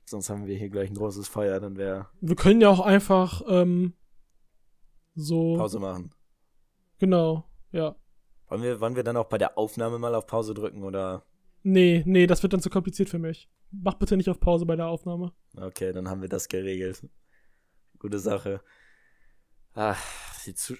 [0.06, 3.42] Sonst haben wir hier gleich ein großes Feuer, dann wäre Wir können ja auch einfach
[3.46, 3.92] ähm,
[5.14, 5.56] so.
[5.56, 6.14] Pause machen.
[6.98, 7.96] Genau, ja.
[8.48, 11.24] Wollen wir, wollen wir dann auch bei der Aufnahme mal auf Pause drücken oder?
[11.62, 13.48] Nee, nee, das wird dann zu kompliziert für mich.
[13.70, 15.32] Mach bitte nicht auf Pause bei der Aufnahme.
[15.56, 17.02] Okay, dann haben wir das geregelt.
[17.98, 18.60] Gute Sache.
[19.74, 19.98] Ach,
[20.46, 20.76] die Zu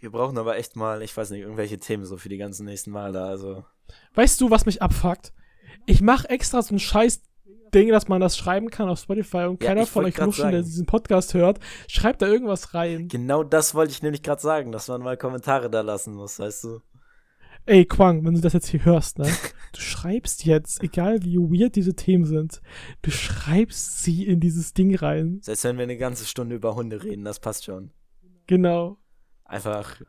[0.00, 2.90] wir brauchen aber echt mal, ich weiß nicht, irgendwelche Themen so für die ganzen nächsten
[2.90, 3.20] Male.
[3.20, 3.64] Also,
[4.14, 5.32] Weißt du, was mich abfuckt?
[5.86, 7.22] Ich mache extra so ein scheiß
[7.74, 10.62] Ding, dass man das schreiben kann auf Spotify und Ja, keiner von euch Luschen, der
[10.62, 13.08] diesen Podcast hört, schreibt da irgendwas rein.
[13.08, 16.64] genau das wollte ich nämlich gerade sagen, dass man mal Kommentare da lassen muss, weißt
[16.64, 16.80] du?
[17.68, 19.30] Ey, Quang, wenn du das jetzt hier hörst, ne?
[19.72, 22.62] Du schreibst jetzt, egal wie weird diese Themen sind,
[23.02, 25.40] du schreibst sie in dieses Ding rein.
[25.42, 27.90] Selbst wenn wir eine ganze Stunde über Hunde reden, das passt schon.
[28.46, 28.96] Genau.
[29.44, 30.00] Einfach,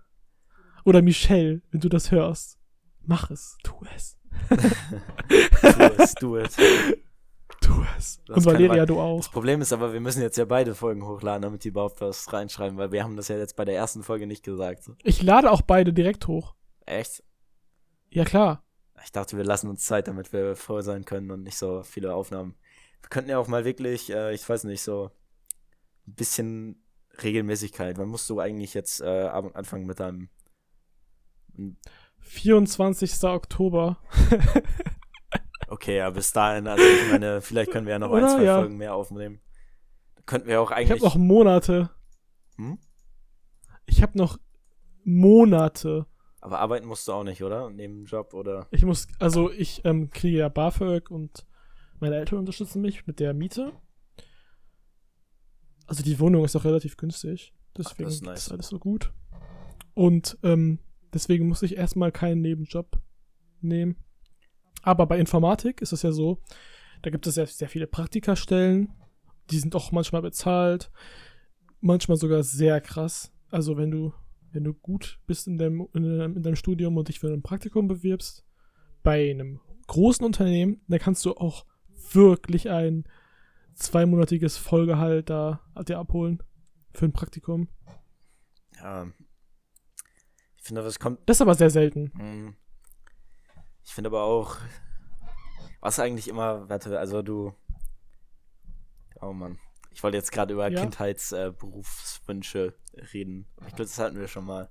[0.85, 2.57] Oder Michelle, wenn du das hörst.
[3.01, 4.17] Mach es, tu es.
[6.15, 6.55] tu es.
[7.59, 8.21] Tu es.
[8.23, 9.31] Du hast Und Valeria, du Das auch.
[9.33, 12.77] Problem ist aber, wir müssen jetzt ja beide Folgen hochladen, damit die überhaupt was reinschreiben,
[12.77, 14.89] weil wir haben das ja jetzt bei der ersten Folge nicht gesagt.
[15.03, 16.55] Ich lade auch beide direkt hoch.
[16.85, 17.23] Echt?
[18.11, 18.63] Ja, klar.
[19.03, 22.13] Ich dachte, wir lassen uns Zeit, damit wir voll sein können und nicht so viele
[22.13, 22.55] Aufnahmen.
[23.01, 25.11] Wir könnten ja auch mal wirklich, äh, ich weiß nicht, so
[26.07, 26.83] ein bisschen
[27.23, 27.97] Regelmäßigkeit.
[27.97, 30.29] Wann musst du eigentlich jetzt äh, anfangen mit deinem.
[32.19, 33.23] 24.
[33.23, 33.97] Oktober.
[35.71, 38.29] Okay, ja, bis dahin, also ich meine, vielleicht können wir ja noch ein, Oder?
[38.35, 38.57] zwei Ja.
[38.57, 39.39] Folgen mehr aufnehmen.
[40.15, 40.89] Da könnten wir auch Ich eigentlich.
[40.93, 41.91] habe noch Monate.
[42.55, 42.79] hm?
[43.85, 44.39] Ich habe noch
[45.03, 46.07] Monate.
[46.41, 47.69] Aber arbeiten musst du auch nicht, oder?
[47.69, 48.67] Neben Job oder?
[48.71, 51.45] Ich muss, also ich ähm, kriege ja BAföG und
[51.99, 53.73] meine Eltern unterstützen mich mit der Miete.
[55.85, 57.53] Also die Wohnung ist auch relativ günstig.
[57.77, 58.45] Deswegen Ach, ist, nice.
[58.45, 59.11] ist alles so gut.
[59.93, 60.79] Und ähm,
[61.13, 63.01] deswegen muss ich erstmal keinen Nebenjob
[63.61, 63.97] nehmen.
[64.81, 66.41] Aber bei Informatik ist es ja so,
[67.01, 68.93] da gibt es sehr, sehr viele Praktikastellen.
[69.49, 70.91] Die sind auch manchmal bezahlt.
[71.81, 73.31] Manchmal sogar sehr krass.
[73.49, 74.13] Also wenn du,
[74.51, 78.45] wenn du gut bist in deinem, in deinem Studium und dich für ein Praktikum bewirbst,
[79.03, 81.65] bei einem großen Unternehmen, dann kannst du auch
[82.11, 83.05] wirklich ein
[83.75, 86.43] zweimonatiges Vollgehalt da dir abholen
[86.93, 87.69] für ein Praktikum.
[88.75, 89.07] Ja.
[90.57, 91.19] Ich finde, das kommt.
[91.25, 92.11] Das ist aber sehr selten.
[92.17, 92.55] Hm.
[93.83, 94.57] Ich finde aber auch,
[95.79, 97.53] was eigentlich immer, warte, also du.
[99.21, 99.57] Oh Mann.
[99.99, 100.79] Ich wollte jetzt gerade über ja?
[100.79, 103.49] Kindheitsberufswünsche äh, reden.
[103.63, 104.69] Ich glaube, das hatten wir schon mal.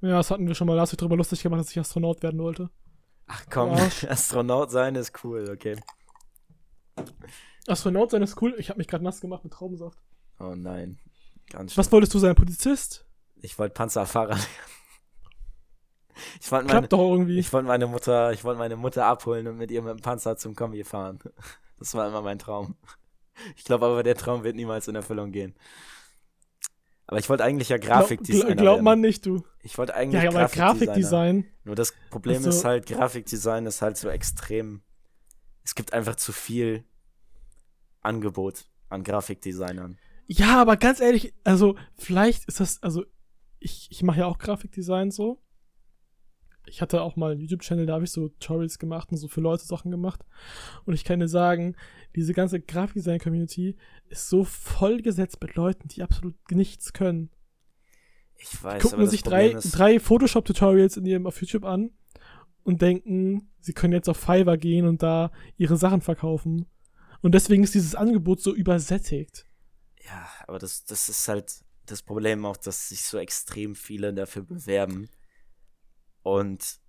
[0.00, 0.74] Ja, das hatten wir schon mal.
[0.74, 2.70] Da hast du drüber lustig gemacht, dass ich Astronaut werden wollte.
[3.26, 3.90] Ach komm, ja.
[4.08, 5.76] Astronaut sein ist cool, okay.
[7.66, 8.54] Astronaut sein ist cool.
[8.56, 9.98] Ich habe mich gerade nass gemacht mit Traubensaft.
[10.40, 10.98] Oh nein.
[11.50, 11.78] Ganz schön.
[11.78, 13.04] Was wolltest du sein, Polizist?
[13.42, 14.46] Ich wollte Panzerfahrer werden.
[16.40, 17.38] Ich wollte meine, doch irgendwie.
[17.38, 20.38] Ich wollte meine Mutter, ich wollte meine Mutter abholen und mit ihr mit dem Panzer
[20.38, 21.18] zum Kombi fahren.
[21.78, 22.76] Das war immer mein Traum.
[23.56, 25.54] Ich glaube aber, der Traum wird niemals in Erfüllung gehen.
[27.06, 29.44] Aber ich wollte eigentlich ja Grafikdesigner Glaub, glaub man nicht, du.
[29.62, 31.46] Ich wollte eigentlich ja, aber Grafikdesign.
[31.64, 34.82] Nur das Problem also, ist halt, Grafikdesign ist halt so extrem.
[35.64, 36.84] Es gibt einfach zu viel
[38.00, 39.98] Angebot an Grafikdesignern.
[40.26, 43.04] Ja, aber ganz ehrlich, also vielleicht ist das, also
[43.58, 45.42] ich, ich mache ja auch Grafikdesign so.
[46.66, 49.40] Ich hatte auch mal einen YouTube-Channel, da habe ich so Tutorials gemacht und so für
[49.40, 50.24] Leute Sachen gemacht.
[50.84, 51.74] Und ich kann dir sagen,
[52.14, 53.76] diese ganze Grafikdesign-Community
[54.08, 57.30] ist so vollgesetzt mit Leuten, die absolut nichts können.
[58.36, 61.90] Ich weiß, die gucken sich drei, drei Photoshop-Tutorials in ihrem auf YouTube an
[62.64, 66.66] und denken, sie können jetzt auf Fiverr gehen und da ihre Sachen verkaufen.
[67.20, 69.46] Und deswegen ist dieses Angebot so übersättigt.
[70.04, 74.42] Ja, aber das, das ist halt das Problem auch, dass sich so extrem viele dafür
[74.42, 75.08] bewerben.
[76.22, 76.80] Und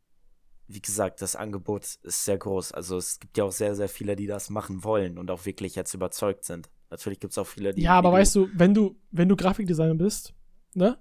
[0.67, 2.71] wie gesagt, das Angebot ist sehr groß.
[2.71, 5.75] Also es gibt ja auch sehr, sehr viele, die das machen wollen und auch wirklich
[5.75, 6.69] jetzt überzeugt sind.
[6.89, 7.81] Natürlich gibt es auch viele, die.
[7.81, 10.33] Ja, aber weißt du, wenn du, wenn du Grafikdesigner bist,
[10.73, 10.97] ne,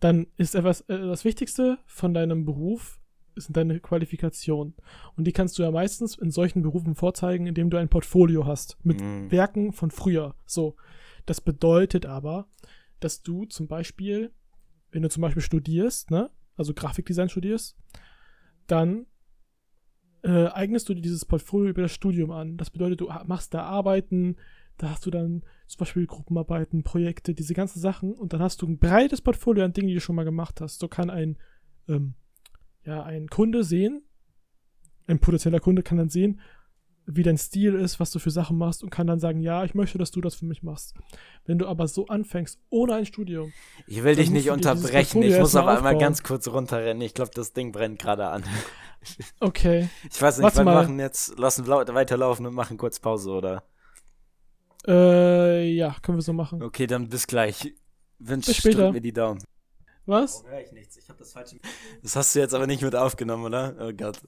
[0.00, 2.98] dann ist etwas, äh, das Wichtigste von deinem Beruf
[3.36, 4.74] sind deine Qualifikationen.
[5.16, 8.76] Und die kannst du ja meistens in solchen Berufen vorzeigen, indem du ein Portfolio hast
[8.82, 9.30] mit mm.
[9.30, 10.34] Werken von früher.
[10.44, 10.76] So.
[11.24, 12.48] Das bedeutet aber,
[13.00, 14.32] dass du zum Beispiel,
[14.90, 17.76] wenn du zum Beispiel studierst, ne, also Grafikdesign studierst,
[18.66, 19.06] dann
[20.22, 22.56] äh, eignest du dir dieses Portfolio über das Studium an.
[22.56, 24.36] Das bedeutet, du machst da Arbeiten,
[24.78, 28.66] da hast du dann zum Beispiel Gruppenarbeiten, Projekte, diese ganzen Sachen und dann hast du
[28.66, 30.78] ein breites Portfolio an Dingen, die du schon mal gemacht hast.
[30.78, 31.38] So kann ein,
[31.88, 32.14] ähm,
[32.84, 34.02] ja, ein Kunde sehen,
[35.06, 36.40] ein potenzieller Kunde kann dann sehen,
[37.06, 39.74] wie dein Stil ist, was du für Sachen machst und kann dann sagen, ja, ich
[39.74, 40.94] möchte, dass du das für mich machst.
[41.44, 43.52] Wenn du aber so anfängst, ohne ein Studium.
[43.86, 47.02] Ich will dich nicht unterbrechen, ich muss aber einmal ganz kurz runterrennen.
[47.02, 48.44] Ich glaube, das Ding brennt gerade an.
[49.40, 49.88] Okay.
[50.12, 53.64] Ich weiß nicht, Warte wir machen jetzt, lassen weiterlaufen und machen kurz Pause, oder?
[54.86, 56.62] Äh, ja, können wir so machen.
[56.62, 57.74] Okay, dann bis gleich.
[58.20, 58.92] Wünsch, bis später.
[58.92, 59.42] mir die Daumen.
[60.06, 60.44] Was?
[60.44, 60.96] Oh, ich nichts.
[60.96, 61.56] Ich hab das falsche.
[62.02, 63.74] Das hast du jetzt aber nicht mit aufgenommen, oder?
[63.80, 64.20] Oh Gott.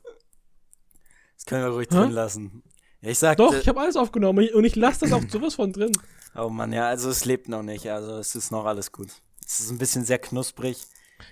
[1.36, 1.96] Das können wir ruhig Hä?
[1.96, 2.62] drin lassen.
[3.00, 3.36] Ich sag.
[3.36, 5.92] Doch, ich habe alles aufgenommen und ich lasse das auch sowas von drin.
[6.36, 7.88] Oh Mann, ja, also es lebt noch nicht.
[7.88, 9.06] Also es ist noch alles gut.
[9.46, 10.78] Es ist ein bisschen sehr knusprig.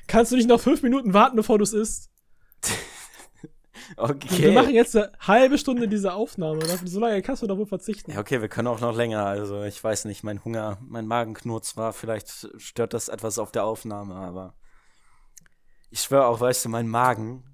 [0.07, 2.09] Kannst du nicht noch fünf Minuten warten, bevor du es isst?
[3.97, 4.43] okay.
[4.45, 6.61] Wir machen jetzt eine halbe Stunde diese Aufnahme.
[6.85, 8.13] So lange kannst du wohl verzichten.
[8.13, 9.27] Ja, okay, wir können auch noch länger.
[9.27, 13.51] Also ich weiß nicht, mein Hunger, mein Magen knurrt zwar, vielleicht stört das etwas auf
[13.51, 14.55] der Aufnahme, aber
[15.91, 17.52] ich schwöre auch, weißt du, mein Magen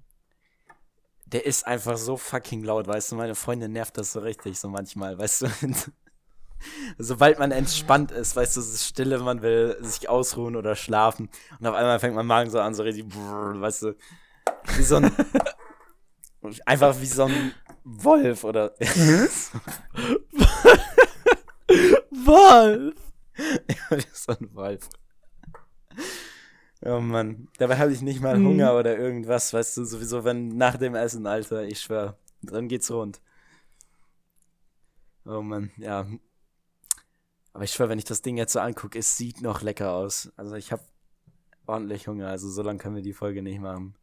[1.31, 4.69] der ist einfach so fucking laut, weißt du, meine Freundin nervt das so richtig, so
[4.69, 5.47] manchmal, weißt du.
[6.97, 11.29] Sobald man entspannt ist, weißt du, es ist stille, man will sich ausruhen oder schlafen
[11.59, 13.95] und auf einmal fängt mein Magen so an, so richtig, brrr, weißt du,
[14.75, 15.09] wie so ein,
[16.65, 18.73] einfach wie so ein Wolf oder.
[22.11, 22.95] Wolf!
[23.37, 24.89] ja, so ein Wolf.
[26.81, 28.47] Oh Mann, dabei habe ich nicht mal mhm.
[28.47, 32.89] Hunger oder irgendwas, weißt du, sowieso, wenn nach dem Essen, Alter, ich schwör, dann geht's
[32.89, 33.19] rund.
[35.25, 36.07] Oh Mann, ja.
[37.51, 40.31] Aber ich schwör, wenn ich das Ding jetzt so angucke, es sieht noch lecker aus.
[40.37, 40.83] Also ich habe
[41.65, 43.95] ordentlich Hunger, also so lange können wir die Folge nicht machen.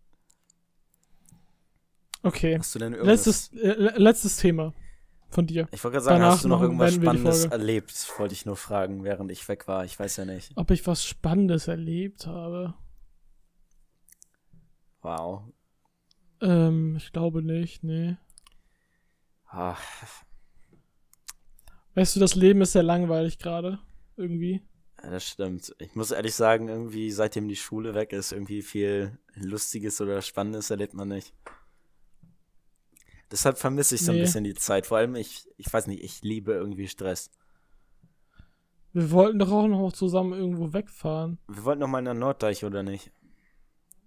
[2.22, 2.58] Okay.
[2.58, 3.26] Hast du denn irgendwas?
[3.26, 4.74] Letztes, äh, letztes Thema
[5.30, 5.68] von dir.
[5.72, 8.18] Ich wollte gerade sagen, Danach hast du noch irgendwas Spannendes erlebt?
[8.18, 9.84] Wollte ich nur fragen, während ich weg war.
[9.84, 10.52] Ich weiß ja nicht.
[10.56, 12.74] Ob ich was Spannendes erlebt habe?
[15.02, 15.44] Wow.
[16.40, 18.16] Ähm, ich glaube nicht, nee.
[19.48, 19.80] Ach,
[21.96, 23.78] Weißt du, das Leben ist sehr langweilig gerade.
[24.18, 24.62] Irgendwie.
[25.02, 25.74] ja, das stimmt.
[25.78, 30.70] Ich muss ehrlich sagen, irgendwie, seitdem die Schule weg ist, irgendwie viel Lustiges oder Spannendes
[30.70, 31.32] erlebt man nicht.
[33.30, 34.22] Deshalb vermisse ich so ein Nee.
[34.22, 34.86] bisschen die Zeit.
[34.86, 37.30] Vor allem, ich, ich weiß nicht, ich liebe irgendwie Stress.
[38.92, 41.38] Wir wollten doch auch noch zusammen irgendwo wegfahren.
[41.48, 43.10] Wir wollten noch mal nach Norddeich, oder nicht?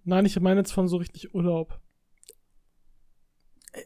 [0.03, 1.79] Nein, ich meine jetzt von so richtig Urlaub.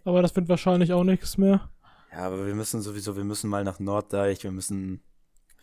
[0.06, 1.70] Aber das wird wahrscheinlich auch nichts mehr.
[2.12, 5.02] Ja, aber wir müssen sowieso, wir müssen mal nach Norddeich, wir müssen,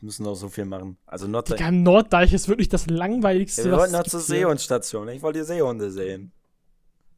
[0.01, 0.99] wir müssen noch so viel machen.
[1.07, 1.59] Also Norddeich.
[1.59, 4.21] Digga, Norddeich ist wirklich das langweiligste, Ja, wir wollten noch zur.
[4.21, 5.09] Seehundstation.
[5.09, 6.33] Ich wollte die Seehunde sehen.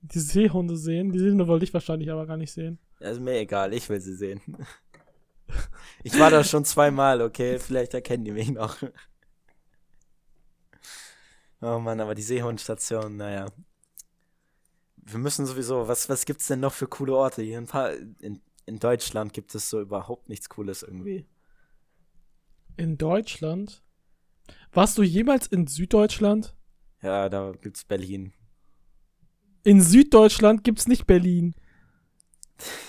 [0.03, 1.13] Die Seehunde sehen.
[1.13, 2.79] Die Seehunde wollte ich wahrscheinlich aber gar nicht sehen.
[3.01, 4.41] Ja, Ist mir egal, ich will sie sehen.
[6.03, 7.59] Ich war da schon zweimal, okay?
[7.59, 8.77] Vielleicht erkennen die mich noch.
[11.61, 13.47] Oh Mann, aber die Seehundstation, naja.
[14.97, 17.43] Wir müssen sowieso, was, was gibt's denn noch für coole Orte?
[17.43, 21.25] Hier ein paar, in, in Deutschland gibt es so überhaupt nichts Cooles irgendwie.
[22.77, 23.85] In Deutschland?
[24.73, 26.53] Warst du jemals in Süddeutschland?
[27.01, 28.33] Ja, da gibt's Berlin.
[29.65, 31.55] In Süddeutschland gibt's nicht Berlin.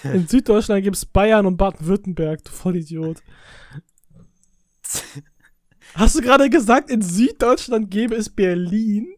[0.04, 3.22] In Süddeutschland gibt's Bayern und Baden-Württemberg, du Vollidiot.
[5.96, 9.16] Hast du gerade gesagt, in Süddeutschland gäbe es Berlin?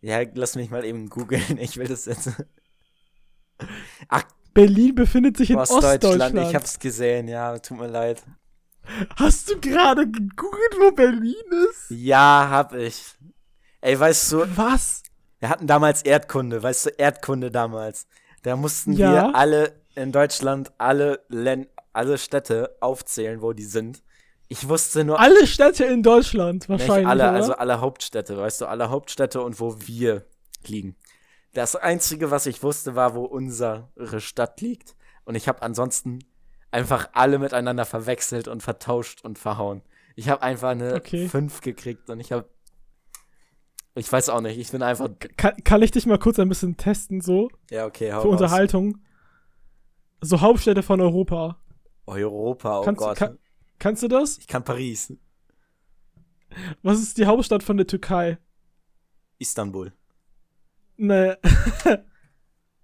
[0.00, 1.58] Ja, lass mich mal eben googeln.
[1.58, 2.30] Ich will das jetzt.
[4.08, 4.22] Ach,
[4.54, 6.04] Berlin befindet sich in Ostdeutschland.
[6.04, 6.48] Ostdeutschland.
[6.48, 8.22] Ich hab's gesehen, ja, tut mir leid.
[9.16, 11.34] Hast du gerade gegoogelt, wo Berlin
[11.70, 11.90] ist?
[11.90, 13.04] Ja, hab ich.
[13.80, 15.02] Ey, weißt du, Was?
[15.40, 18.06] Wir hatten damals Erdkunde, weißt du, Erdkunde damals.
[18.42, 19.12] Da mussten Ja.
[19.12, 24.02] wir alle in Deutschland, alle Län alle Städte aufzählen, wo die sind.
[24.48, 27.06] Ich wusste nur Alle Städte in Deutschland, wahrscheinlich.
[27.08, 27.32] alle, oder?
[27.32, 30.24] also alle Hauptstädte, weißt du, alle Hauptstädte und wo wir
[30.66, 30.96] liegen.
[31.54, 34.94] Das Einzige, was ich wusste, war, wo unsere Stadt liegt.
[35.24, 36.20] Und ich habe ansonsten
[36.70, 39.82] einfach alle miteinander verwechselt und vertauscht und verhauen.
[40.14, 41.28] Ich habe einfach eine Okay.
[41.28, 42.48] 5 gekriegt und ich habe.
[43.98, 45.08] Ich weiß auch nicht, ich bin einfach.
[45.36, 47.50] kann, kann ich dich mal kurz ein bisschen testen, so?
[47.70, 48.40] Ja, okay, hau für raus.
[48.40, 48.98] Unterhaltung.
[50.20, 51.58] So Hauptstädte von Europa.
[52.06, 53.16] Europa, oh Kannst, Gott.
[53.16, 53.38] kann,
[53.78, 54.38] kannst du das?
[54.38, 55.12] ich kann Paris.
[56.82, 58.38] Was ist die Hauptstadt von der Türkei?
[59.38, 59.92] Istanbul.
[60.96, 61.38] Ne,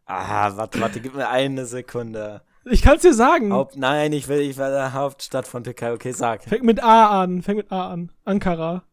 [0.06, 2.42] Ah, warte, warte, gib mir eine Sekunde.
[2.66, 3.52] ich kann's dir sagen.
[3.52, 5.92] Haupt, nein, ich will, ich will der Hauptstadt von Türkei.
[5.92, 6.44] Okay, sag.
[6.44, 7.40] Fängt mit A an.
[7.42, 8.12] Fängt mit A an.
[8.24, 8.84] Ankara.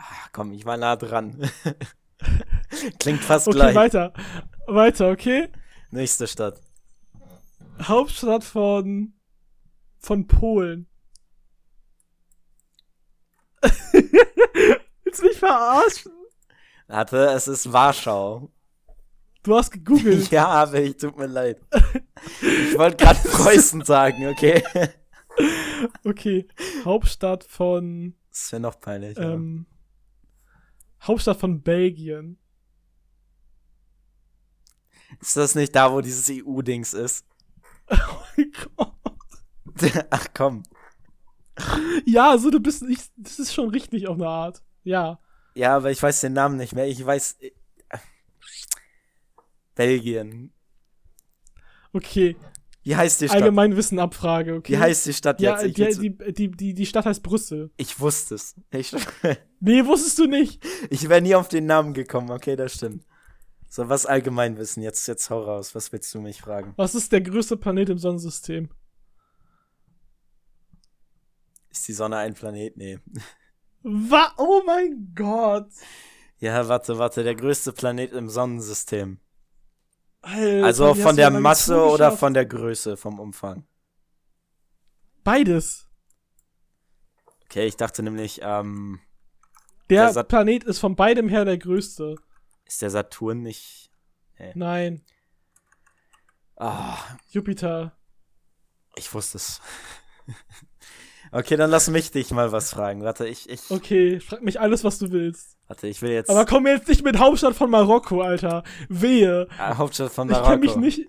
[0.00, 1.50] Ach, komm, ich war nah dran.
[3.00, 3.74] Klingt fast Okay, gleich.
[3.74, 4.12] weiter.
[4.66, 5.48] Weiter, okay?
[5.90, 6.60] Nächste Stadt.
[7.82, 9.12] Hauptstadt von
[10.00, 10.86] von Polen.
[13.92, 16.12] Willst du mich verarschen?
[16.86, 18.50] Warte, es ist Warschau.
[19.42, 20.30] Du hast gegoogelt.
[20.30, 21.60] Ja, aber ich, tut mir leid.
[22.40, 24.62] Ich wollte gerade Preußen sagen, okay?
[26.04, 26.48] Okay.
[26.84, 29.16] Hauptstadt von Das wäre noch peinlich.
[29.16, 29.38] ja.
[31.02, 32.38] Hauptstadt von Belgien.
[35.20, 37.24] Ist das nicht da, wo dieses EU-Dings ist?
[37.90, 37.96] Oh
[38.36, 40.06] mein Gott.
[40.10, 40.62] Ach komm.
[42.04, 44.62] Ja, also du bist nicht, das ist schon richtig auf eine Art.
[44.84, 45.18] Ja.
[45.54, 46.86] Ja, aber ich weiß den Namen nicht mehr.
[46.86, 47.38] Ich weiß.
[47.40, 47.50] äh,
[49.74, 50.52] Belgien.
[51.92, 52.36] Okay.
[52.82, 53.42] Wie heißt die Stadt?
[53.42, 54.72] Allgemeinwissen-Abfrage, okay.
[54.72, 55.78] Wie heißt die Stadt ja, jetzt?
[55.78, 57.70] Ich, die, die, die, die, Stadt heißt Brüssel.
[57.76, 58.54] ich wusste es.
[58.70, 58.92] Ich,
[59.60, 60.64] Nee, wusstest du nicht.
[60.88, 62.30] ich wäre nie auf den Namen gekommen.
[62.30, 63.04] Okay, das stimmt.
[63.68, 64.82] So, was Allgemeinwissen?
[64.82, 65.74] Jetzt, jetzt hau raus.
[65.74, 66.72] Was willst du mich fragen?
[66.76, 68.70] Was ist der größte Planet im Sonnensystem?
[71.70, 72.76] Ist die Sonne ein Planet?
[72.76, 72.98] Nee.
[73.82, 74.32] Was?
[74.38, 75.68] Oh mein Gott.
[76.38, 77.24] Ja, warte, warte.
[77.24, 79.18] Der größte Planet im Sonnensystem.
[80.22, 83.66] Alter, Also von der Masse oder von der Größe, vom Umfang?
[85.24, 85.86] Beides.
[87.44, 89.00] Okay, ich dachte nämlich, ähm,
[89.90, 92.16] Der Der Planet ist von beidem her der größte.
[92.64, 93.90] ist der Saturn nicht.
[94.54, 95.04] Nein,
[96.56, 96.96] Ah,
[97.28, 97.96] Jupiter.
[98.96, 99.60] ich wusste es.
[101.32, 103.02] Okay, dann lass mich dich mal was fragen.
[103.02, 105.56] Warte, ich, ich, Okay, frag mich alles, was du willst.
[105.66, 108.62] warte, ich will jetzt Aber komm jetzt nicht mit Hauptstadt von Marokko, Alter.
[108.88, 109.48] Wehe.
[109.58, 110.50] Ah, Hauptstadt von Ich Marokko.
[110.50, 111.06] kenn mich nicht.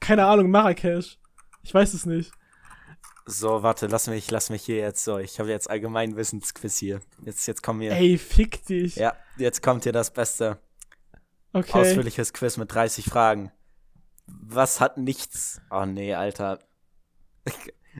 [0.00, 1.18] Keine Ahnung, Marrakesch.
[1.62, 2.30] Ich weiß es nicht.
[3.26, 5.18] So, warte, lass mich, lass mich hier jetzt so.
[5.18, 7.00] Ich habe jetzt Allgemeinwissensquiz hier.
[7.24, 7.92] Jetzt, jetzt kommen hier.
[7.92, 8.96] Ey, fick dich.
[8.96, 10.58] Ja, jetzt kommt hier das beste
[11.54, 11.72] okay.
[11.80, 13.50] ausführliches Quiz mit 30 Fragen.
[14.26, 15.62] Was hat nichts.
[15.70, 16.58] Oh nee, Alter.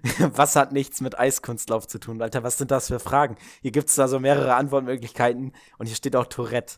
[0.18, 2.42] Was hat nichts mit Eiskunstlauf zu tun, Alter?
[2.42, 3.36] Was sind das für Fragen?
[3.62, 6.76] Hier gibt es da so mehrere Antwortmöglichkeiten und hier steht auch Tourette.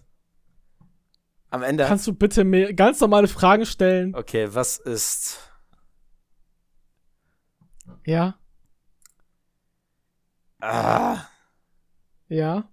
[1.51, 1.87] Am Ende.
[1.87, 4.15] Kannst du bitte mehr ganz normale Fragen stellen?
[4.15, 5.39] Okay, was ist.
[8.05, 8.39] Ja.
[10.61, 11.25] Ah.
[12.29, 12.69] Ja.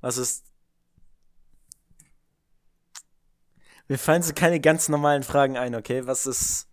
[0.00, 0.49] Was ist.
[3.90, 6.06] Mir fallen so keine ganz normalen Fragen ein, okay?
[6.06, 6.68] Was ist.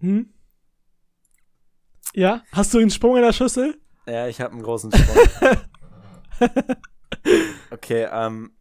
[0.00, 0.34] Hm?
[2.12, 2.42] Ja?
[2.50, 3.80] Hast du einen Sprung in der Schüssel?
[4.04, 5.58] Ja, ich habe einen großen Sprung.
[7.70, 8.52] okay, ähm.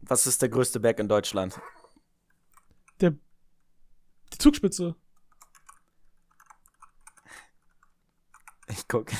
[0.00, 1.60] Was ist der größte Berg in Deutschland?
[3.02, 3.10] Der.
[3.10, 4.96] Die Zugspitze.
[8.68, 9.10] Ich guck.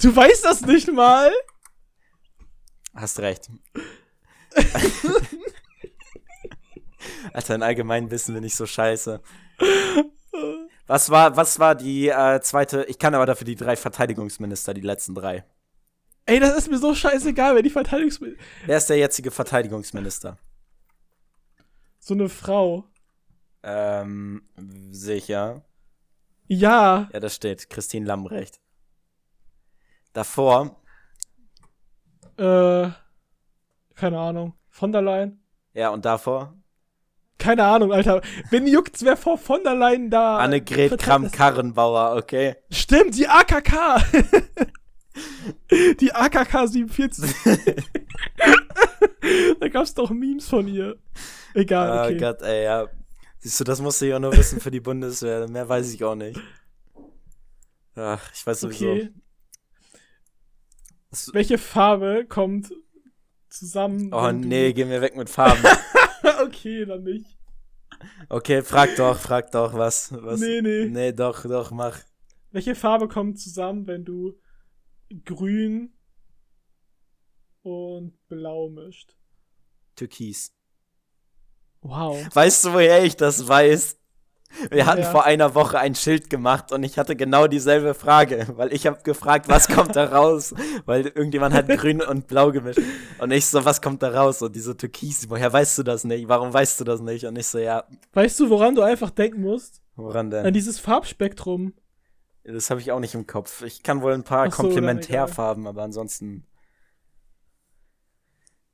[0.00, 1.30] Du weißt das nicht mal?
[2.94, 3.50] Hast recht.
[7.32, 9.20] Alter, in allgemein wissen wir nicht so scheiße.
[10.86, 12.84] Was war, was war die äh, zweite?
[12.84, 15.44] Ich kann aber dafür die drei Verteidigungsminister, die letzten drei.
[16.26, 18.42] Ey, das ist mir so scheißegal, wer die Verteidigungsminister.
[18.66, 20.38] Wer ist der jetzige Verteidigungsminister?
[21.98, 22.84] So eine Frau.
[23.62, 24.42] Ähm,
[24.90, 25.64] sicher.
[26.46, 27.08] Ja.
[27.12, 27.70] Ja, das steht.
[27.70, 28.60] Christine Lambrecht.
[30.12, 30.82] Davor.
[32.36, 32.90] Äh,
[33.94, 34.54] keine Ahnung.
[34.68, 35.42] Von der Leyen.
[35.72, 36.54] Ja, und davor?
[37.38, 38.22] Keine Ahnung, Alter.
[38.50, 40.38] Wen juckt's, wer vor von der Leyen da.
[40.38, 42.56] Annegret Kramp-Karrenbauer, okay.
[42.70, 44.02] Stimmt, die AKK.
[46.00, 47.34] die AKK 47.
[49.60, 50.96] da gab's doch Memes von ihr.
[51.54, 52.16] Egal, okay.
[52.16, 52.86] Oh Gott, ey, ja.
[53.38, 55.48] Siehst du, das musst du ja nur wissen für die Bundeswehr.
[55.48, 56.40] Mehr weiß ich auch nicht.
[57.96, 58.90] Ach, ich weiß sowieso.
[58.90, 59.10] Okay.
[61.32, 62.72] Welche Farbe kommt
[63.48, 64.12] zusammen?
[64.12, 65.62] Oh nee, geh mir weg mit Farben.
[66.64, 67.38] okay, dann nicht.
[68.28, 70.40] Okay, frag doch, frag doch, was, was.
[70.40, 70.86] Nee, nee.
[70.86, 72.00] Nee, doch, doch, mach.
[72.50, 74.38] Welche Farbe kommt zusammen, wenn du
[75.24, 75.92] grün
[77.62, 79.16] und blau mischt?
[79.96, 80.52] Türkis.
[81.82, 82.26] Wow.
[82.34, 83.98] Weißt du, woher ich das weiß?
[84.70, 85.10] Wir hatten ja.
[85.10, 89.02] vor einer Woche ein Schild gemacht und ich hatte genau dieselbe Frage, weil ich habe
[89.02, 90.54] gefragt, was kommt da raus?
[90.84, 92.80] Weil irgendjemand hat grün und blau gemischt.
[93.18, 94.42] Und ich so, was kommt da raus?
[94.42, 96.28] Und diese Türkis, woher weißt du das nicht?
[96.28, 97.24] Warum weißt du das nicht?
[97.24, 97.84] Und ich so, ja.
[98.12, 99.82] Weißt du, woran du einfach denken musst?
[99.96, 100.46] Woran denn?
[100.46, 101.74] An dieses Farbspektrum.
[102.44, 103.62] Das habe ich auch nicht im Kopf.
[103.62, 106.46] Ich kann wohl ein paar so, Komplementärfarben, aber ansonsten.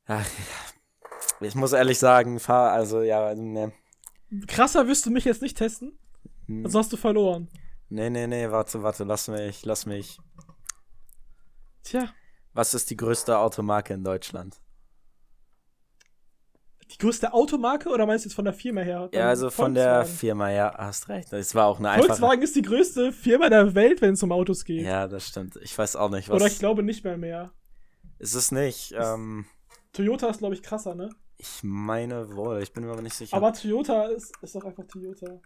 [0.06, 0.26] Ach,
[1.40, 3.72] ich muss ehrlich sagen, fahr, also ja, ne.
[4.46, 5.98] Krasser wirst du mich jetzt nicht testen.
[6.64, 7.48] Also hast du verloren.
[7.88, 10.18] Nee, nee, nee, warte, warte, lass mich, lass mich.
[11.82, 12.12] Tja.
[12.52, 14.60] Was ist die größte Automarke in Deutschland?
[16.92, 19.08] Die größte Automarke oder meinst du jetzt von der Firma her?
[19.12, 21.32] ja, also von der Firma, ja, hast recht.
[21.32, 22.08] Das war auch eine einfache.
[22.08, 24.84] Volkswagen ist die größte Firma der Welt, wenn es um Autos geht.
[24.84, 25.56] Ja, das stimmt.
[25.62, 26.36] Ich weiß auch nicht, was.
[26.36, 27.52] Oder ich glaube nicht mehr mehr.
[28.18, 28.92] Ist es nicht.
[28.96, 29.46] Ähm,
[29.92, 31.10] Toyota ist, glaube ich, krasser, ne?
[31.40, 33.34] Ich meine wohl, ich bin mir aber nicht sicher.
[33.34, 35.40] Aber Toyota ist, ist doch einfach Toyota.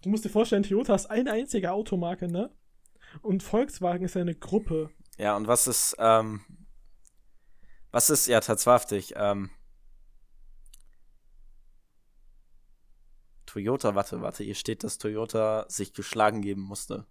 [0.00, 2.50] Du musst dir vorstellen, Toyota ist eine einzige Automarke, ne?
[3.20, 4.88] Und Volkswagen ist ja eine Gruppe.
[5.18, 6.40] Ja, und was ist, ähm,
[7.90, 9.50] was ist, ja, tatsächlich, ähm,
[13.44, 17.06] Toyota, warte, warte, hier steht, dass Toyota sich geschlagen geben musste.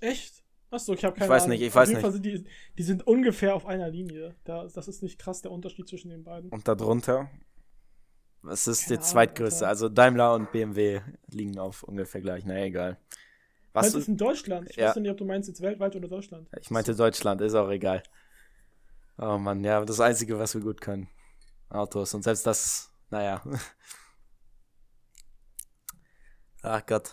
[0.00, 0.42] Echt?
[0.70, 1.58] Achso, ich habe keine Ich weiß Ahnung.
[1.58, 2.00] nicht, ich weiß nicht.
[2.04, 2.44] Sind die,
[2.76, 4.34] die sind ungefähr auf einer Linie.
[4.44, 6.50] Da, das ist nicht krass der Unterschied zwischen den beiden.
[6.50, 7.30] Und darunter?
[8.42, 9.66] Was ist Keine die zweitgrößte?
[9.66, 12.44] Also Daimler und BMW liegen auf ungefähr gleich.
[12.44, 12.98] Na egal.
[13.72, 14.70] Was ist in Deutschland?
[14.70, 14.88] Ich Ja.
[14.88, 16.48] weiß nicht, ob du meinst jetzt weltweit oder Deutschland.
[16.60, 18.02] Ich meinte Deutschland, ist auch egal.
[19.18, 21.08] Oh Mann, ja, das Einzige, was wir gut können.
[21.68, 22.14] Autos.
[22.14, 23.42] Und selbst das, naja.
[26.62, 27.10] Ach Gott.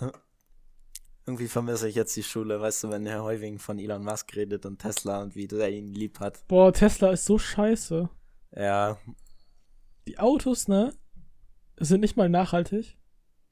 [1.25, 4.65] Irgendwie vermisse ich jetzt die Schule, weißt du, wenn Herr Heuwing von Elon Musk redet
[4.65, 6.45] und Tesla und wie der ihn lieb hat.
[6.47, 8.09] Boah, Tesla ist so scheiße.
[8.55, 8.97] Ja.
[10.07, 10.93] Die Autos, ne?
[11.79, 12.97] Sind nicht mal nachhaltig.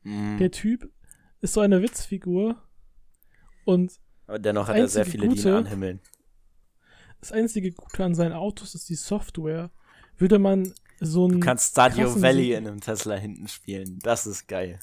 [0.03, 0.37] Mhm.
[0.37, 0.91] Der Typ
[1.39, 2.61] ist so eine Witzfigur.
[3.63, 3.93] Und
[4.27, 6.01] Aber dennoch hat er sehr viele, die ihn Gute- anhimmeln.
[7.21, 9.71] das einzige Gute an seinen Autos ist die Software.
[10.17, 11.33] Würde man so ein.
[11.33, 13.99] Du kannst Stadio Valley in einem Tesla hinten spielen.
[13.99, 14.79] Das ist geil.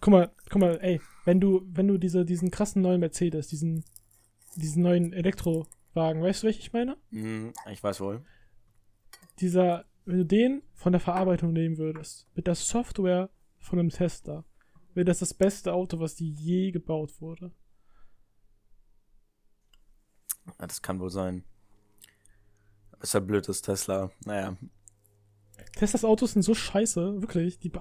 [0.00, 3.84] Guck mal, guck mal, ey, wenn du, wenn du diese, diesen krassen neuen Mercedes, diesen,
[4.56, 6.96] diesen neuen Elektrowagen, weißt du, welchen ich meine?
[7.10, 8.24] Mhm, ich weiß wohl.
[9.38, 14.44] Dieser, wenn du den von der Verarbeitung nehmen würdest, mit der Software von einem Tesla,
[14.94, 17.52] wäre das das beste Auto, was die je gebaut wurde.
[20.58, 21.44] Ja, das kann wohl sein.
[23.00, 24.10] Ist ja blöd, das Tesla.
[24.24, 24.56] Naja.
[25.80, 27.58] Teslas Autos sind so scheiße, wirklich.
[27.58, 27.80] Die, die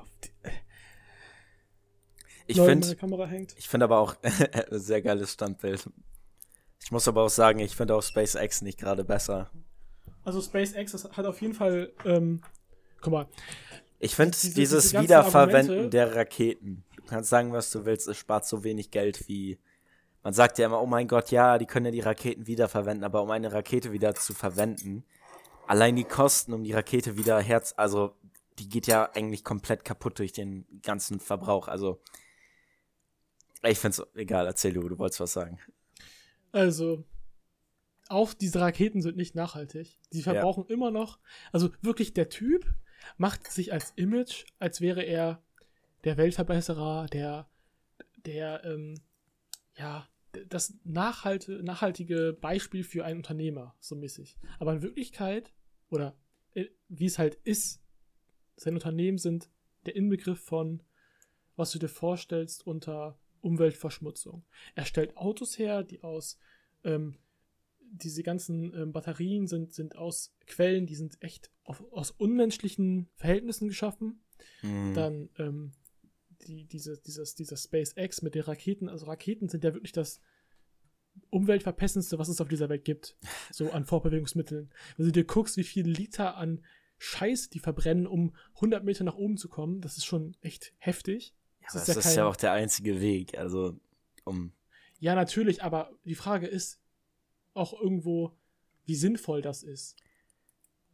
[2.47, 2.95] Ich finde
[3.57, 4.15] ich find aber auch
[4.71, 5.89] sehr geiles Standbild.
[6.81, 9.51] Ich muss aber auch sagen, ich finde auch SpaceX nicht gerade besser.
[10.23, 12.41] Also SpaceX hat auf jeden Fall, ähm,
[13.01, 13.27] guck mal.
[13.99, 16.85] Ich finde diese, dieses diese Wiederverwenden Argumente, der Raketen.
[16.95, 19.59] Du kannst sagen, was du willst, es spart so wenig Geld wie.
[20.23, 23.21] Man sagt ja immer, oh mein Gott, ja, die können ja die Raketen wiederverwenden, aber
[23.21, 25.03] um eine Rakete wieder zu verwenden,
[25.69, 28.15] allein die Kosten, um die Rakete wieder herz, also
[28.57, 31.67] die geht ja eigentlich komplett kaputt durch den ganzen Verbrauch.
[31.67, 32.01] Also
[33.61, 35.59] ich finde es egal, erzähl du, du wolltest was sagen.
[36.51, 37.03] Also,
[38.07, 39.99] auch diese Raketen sind nicht nachhaltig.
[40.11, 40.73] Die verbrauchen ja.
[40.73, 41.19] immer noch.
[41.51, 42.65] Also wirklich, der Typ
[43.17, 45.43] macht sich als Image, als wäre er
[46.03, 47.47] der Weltverbesserer, der,
[48.25, 48.95] der, ähm,
[49.77, 50.07] ja,
[50.47, 54.35] das nachhalte, nachhaltige Beispiel für einen Unternehmer, so mäßig.
[54.57, 55.51] Aber in Wirklichkeit,
[55.89, 56.17] oder
[56.53, 57.81] äh, wie es halt ist,
[58.55, 59.49] sein Unternehmen sind
[59.85, 60.83] der Inbegriff von,
[61.55, 64.43] was du dir vorstellst unter Umweltverschmutzung.
[64.75, 66.37] Er stellt Autos her, die aus
[66.83, 67.17] ähm,
[67.79, 73.67] diese ganzen ähm, Batterien sind, sind aus Quellen, die sind echt auf, aus unmenschlichen Verhältnissen
[73.67, 74.21] geschaffen.
[74.61, 74.93] Mhm.
[74.93, 75.71] Dann ähm,
[76.47, 80.21] die, diese, dieses, dieser SpaceX mit den Raketen, also Raketen sind ja wirklich das
[81.29, 83.15] umweltverpestendste, was es auf dieser Welt gibt,
[83.51, 84.71] so an Vorbewegungsmitteln.
[84.97, 86.63] Wenn du dir guckst, wie viele Liter an
[86.97, 91.33] Scheiß die verbrennen, um 100 Meter nach oben zu kommen, das ist schon echt heftig.
[91.61, 93.79] Das, ja, ist, das ja ist ja auch der einzige Weg, also
[94.25, 94.51] um.
[94.99, 96.81] Ja, natürlich, aber die Frage ist
[97.53, 98.35] auch irgendwo,
[98.85, 99.95] wie sinnvoll das ist.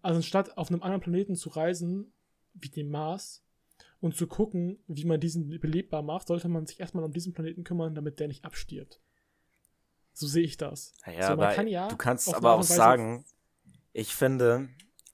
[0.02, 2.14] Also anstatt auf einem anderen Planeten zu reisen,
[2.54, 3.46] wie dem Mars,
[4.06, 7.64] und zu gucken, wie man diesen belebbar macht, sollte man sich erstmal um diesen Planeten
[7.64, 9.02] kümmern, damit der nicht abstirbt.
[10.16, 10.94] So sehe ich das.
[11.06, 13.26] Ja, so, aber kann ja du kannst aber auch sagen,
[13.94, 14.70] ich finde,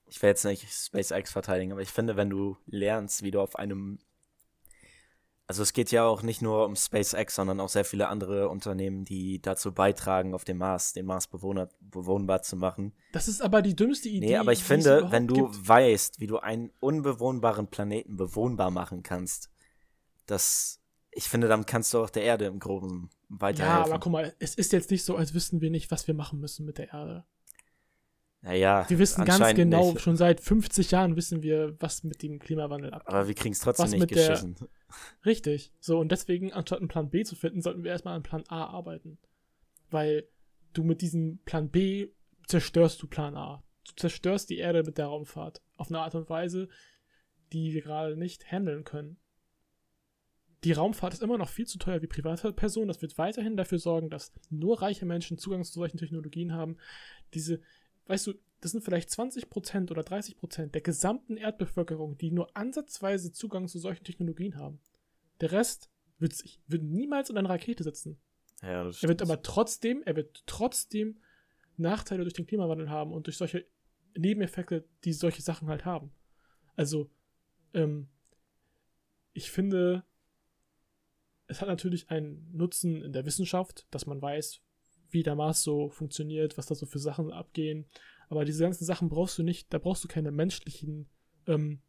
[0.07, 3.57] ich will jetzt nicht SpaceX verteidigen, aber ich finde, wenn du lernst, wie du auf
[3.57, 3.99] einem
[5.51, 9.03] also es geht ja auch nicht nur um SpaceX, sondern auch sehr viele andere Unternehmen,
[9.03, 12.93] die dazu beitragen, auf dem Mars, den Mars bewohnbar zu machen.
[13.11, 14.27] Das ist aber die dümmste Idee.
[14.27, 15.67] Nee, aber ich finde, wenn du gibt.
[15.67, 19.49] weißt, wie du einen unbewohnbaren Planeten bewohnbar machen kannst,
[20.25, 20.79] das,
[21.11, 23.79] ich finde, dann kannst du auch der Erde im Groben weiterhelfen.
[23.79, 26.13] Ja, aber guck mal, es ist jetzt nicht so, als wüssten wir nicht, was wir
[26.13, 27.25] machen müssen mit der Erde.
[28.43, 30.01] Naja, wir wissen ganz genau, nicht.
[30.01, 33.13] schon seit 50 Jahren wissen wir, was mit dem Klimawandel abgeht.
[33.13, 34.55] Aber wir kriegen es trotzdem was nicht geschissen.
[34.55, 34.67] Der,
[35.25, 35.71] richtig.
[35.79, 38.65] So, und deswegen, anstatt einen Plan B zu finden, sollten wir erstmal an Plan A
[38.65, 39.19] arbeiten.
[39.91, 40.27] Weil
[40.73, 42.07] du mit diesem Plan B
[42.47, 43.63] zerstörst du Plan A.
[43.87, 45.61] Du zerstörst die Erde mit der Raumfahrt.
[45.77, 46.67] Auf eine Art und Weise,
[47.53, 49.17] die wir gerade nicht handeln können.
[50.63, 52.87] Die Raumfahrt ist immer noch viel zu teuer wie private Personen.
[52.87, 56.77] Das wird weiterhin dafür sorgen, dass nur reiche Menschen Zugang zu solchen Technologien haben.
[57.33, 57.61] Diese,
[58.05, 63.67] weißt du, das sind vielleicht 20% oder 30% der gesamten Erdbevölkerung, die nur ansatzweise Zugang
[63.67, 64.79] zu solchen Technologien haben.
[65.41, 65.89] Der Rest
[66.19, 68.19] wird, sich, wird niemals in einer Rakete sitzen.
[68.61, 68.87] Ja.
[68.87, 71.19] Er wird aber trotzdem, er wird trotzdem
[71.77, 73.65] Nachteile durch den Klimawandel haben und durch solche
[74.15, 76.11] Nebeneffekte, die solche Sachen halt haben.
[76.75, 77.09] Also,
[77.73, 78.09] ähm,
[79.33, 80.03] ich finde,
[81.51, 84.61] es hat natürlich einen Nutzen in der Wissenschaft, dass man weiß,
[85.09, 87.85] wie der Mars so funktioniert, was da so für Sachen abgehen.
[88.29, 91.09] Aber diese ganzen Sachen brauchst du nicht, da brauchst du keine menschlichen
[91.47, 91.81] ähm,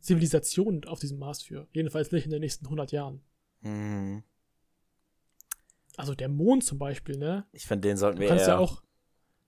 [0.00, 1.68] Zivilisationen auf diesem Mars für.
[1.72, 3.20] Jedenfalls nicht in den nächsten 100 Jahren.
[3.60, 4.22] Mhm.
[5.96, 7.46] Also der Mond zum Beispiel, ne?
[7.52, 8.54] Ich finde, den sollten wir du kannst eher...
[8.54, 8.82] ja auch,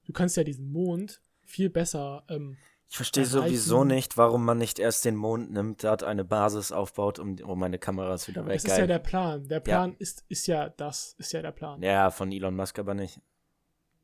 [0.04, 2.58] du kannst ja diesen Mond viel besser ähm,
[2.88, 7.18] ich verstehe sowieso nicht, warum man nicht erst den Mond nimmt, dort eine Basis aufbaut,
[7.18, 8.54] um, um meine Kameras wieder weg.
[8.54, 9.48] Das ist ja der Plan.
[9.48, 9.96] Der Plan ja.
[9.98, 11.82] ist, ist ja das, ist ja der Plan.
[11.82, 13.20] Ja, von Elon Musk aber nicht.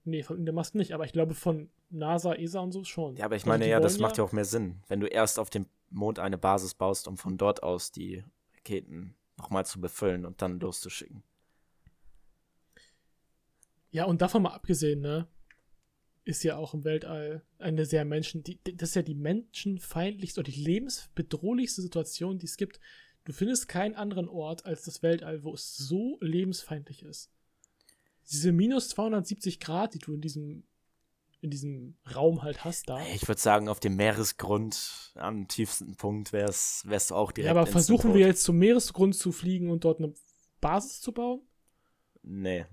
[0.04, 3.16] Nee, von Elon Musk nicht, aber ich glaube von NASA, ESA und so schon.
[3.16, 5.06] Ja, aber ich also meine, also ja, das macht ja auch mehr Sinn, wenn du
[5.06, 8.24] erst auf dem Mond eine Basis baust, um von dort aus die
[8.56, 11.22] Raketen nochmal zu befüllen und dann loszuschicken.
[13.90, 15.28] Ja, und davon mal abgesehen, ne?
[16.24, 20.50] Ist ja auch im Weltall eine sehr Menschen, die, das ist ja die menschenfeindlichste oder
[20.50, 22.80] die lebensbedrohlichste Situation, die es gibt.
[23.24, 27.30] Du findest keinen anderen Ort als das Weltall, wo es so lebensfeindlich ist.
[28.30, 30.64] Diese minus 270 Grad, die du in diesem,
[31.40, 33.04] in diesem Raum halt hast da.
[33.14, 37.54] Ich würde sagen, auf dem Meeresgrund am tiefsten Punkt wär's, wärst du auch direkt.
[37.54, 40.14] Ja, aber versuchen wir jetzt zum Meeresgrund zu fliegen und dort eine
[40.60, 41.42] Basis zu bauen?
[42.22, 42.66] Nee.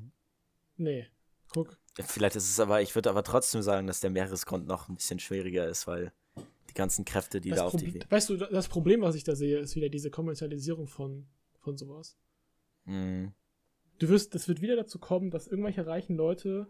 [0.78, 1.08] Nee.
[1.52, 1.79] Guck.
[1.96, 5.20] Vielleicht ist es aber, ich würde aber trotzdem sagen, dass der Meeresgrund noch ein bisschen
[5.20, 6.14] schwieriger ist, weil
[6.70, 8.00] die ganzen Kräfte, die das da auf die.
[8.10, 11.28] Weißt du, das Problem, was ich da sehe, ist wieder diese Kommerzialisierung von,
[11.60, 12.18] von sowas.
[12.86, 13.34] Mhm.
[13.98, 16.68] Du wirst, das wird wieder dazu kommen, dass irgendwelche reichen Leute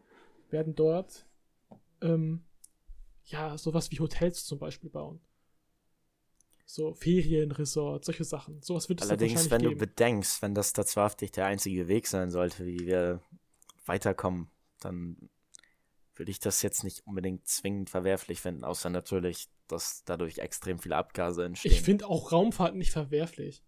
[0.49, 1.27] werden dort
[2.01, 2.43] ähm,
[3.25, 5.19] ja, sowas wie Hotels zum Beispiel bauen.
[6.65, 8.61] So Ferienresorts, solche Sachen.
[8.61, 9.73] Sowas wird es Allerdings, wenn geben.
[9.73, 13.21] du bedenkst, wenn das tatsächlich der einzige Weg sein sollte, wie wir
[13.85, 14.49] weiterkommen,
[14.79, 15.29] dann
[16.19, 20.97] würde ich das jetzt nicht unbedingt zwingend verwerflich finden, außer natürlich, dass dadurch extrem viele
[20.97, 21.71] Abgase entstehen.
[21.71, 23.63] Ich finde auch Raumfahrt nicht verwerflich.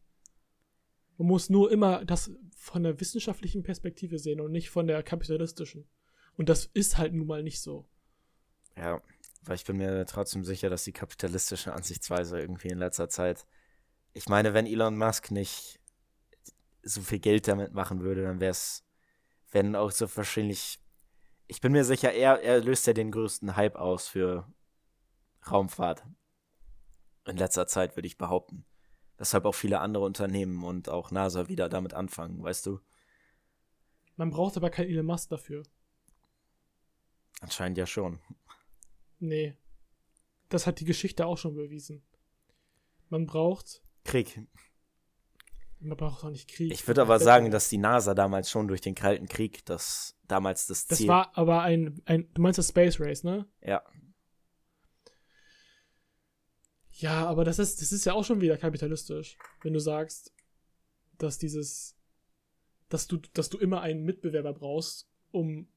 [1.17, 5.87] Man muss nur immer das von der wissenschaftlichen Perspektive sehen und nicht von der kapitalistischen.
[6.35, 7.87] Und das ist halt nun mal nicht so.
[8.75, 9.01] Ja,
[9.43, 13.45] weil ich bin mir trotzdem sicher, dass die kapitalistische Ansichtsweise irgendwie in letzter Zeit.
[14.13, 15.79] Ich meine, wenn Elon Musk nicht
[16.83, 18.83] so viel Geld damit machen würde, dann wäre es,
[19.51, 20.80] wenn auch so wahrscheinlich.
[21.51, 24.49] Ich bin mir sicher, er, er löst ja den größten Hype aus für
[25.51, 26.01] Raumfahrt.
[27.27, 28.63] In letzter Zeit, würde ich behaupten.
[29.19, 32.79] Deshalb auch viele andere Unternehmen und auch NASA wieder damit anfangen, weißt du?
[34.15, 35.63] Man braucht aber kein Elon Musk dafür.
[37.41, 38.21] Anscheinend ja schon.
[39.19, 39.57] Nee.
[40.47, 42.01] Das hat die Geschichte auch schon bewiesen.
[43.09, 43.83] Man braucht.
[44.05, 44.39] Krieg.
[45.83, 46.71] Man braucht auch nicht Krieg.
[46.71, 50.67] Ich würde aber sagen, dass die NASA damals schon durch den Kalten Krieg das damals
[50.67, 51.07] das Ziel.
[51.07, 52.31] Das war aber ein, ein.
[52.33, 53.47] Du meinst das Space Race, ne?
[53.61, 53.83] Ja.
[56.91, 60.31] Ja, aber das ist, das ist ja auch schon wieder kapitalistisch, wenn du sagst,
[61.17, 61.97] dass dieses,
[62.89, 65.67] dass du, dass du immer einen Mitbewerber brauchst, um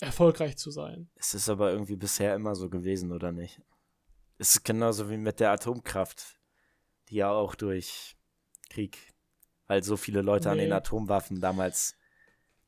[0.00, 1.10] erfolgreich zu sein.
[1.16, 3.60] Es ist aber irgendwie bisher immer so gewesen, oder nicht?
[4.38, 6.38] Es ist genauso wie mit der Atomkraft,
[7.08, 8.16] die ja auch durch
[8.68, 9.14] Krieg,
[9.66, 10.52] weil so viele Leute nee.
[10.52, 11.96] an den Atomwaffen damals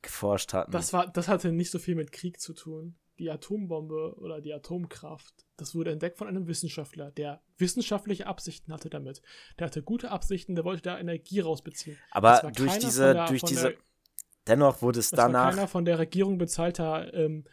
[0.03, 0.71] geforscht hatten.
[0.73, 2.97] Das war, das hatte nicht so viel mit Krieg zu tun.
[3.19, 8.91] Die Atombombe oder die Atomkraft, das wurde entdeckt von einem Wissenschaftler, der wissenschaftliche Absichten hatte
[8.91, 9.23] damit.
[9.59, 11.99] Der hatte gute Absichten, der wollte da Energie rausbeziehen.
[12.13, 13.79] Aber durch diese, der, durch diese, der,
[14.49, 15.47] Dennoch wurde es das danach.
[15.47, 17.45] War keiner von der Regierung bezahlter, ähm,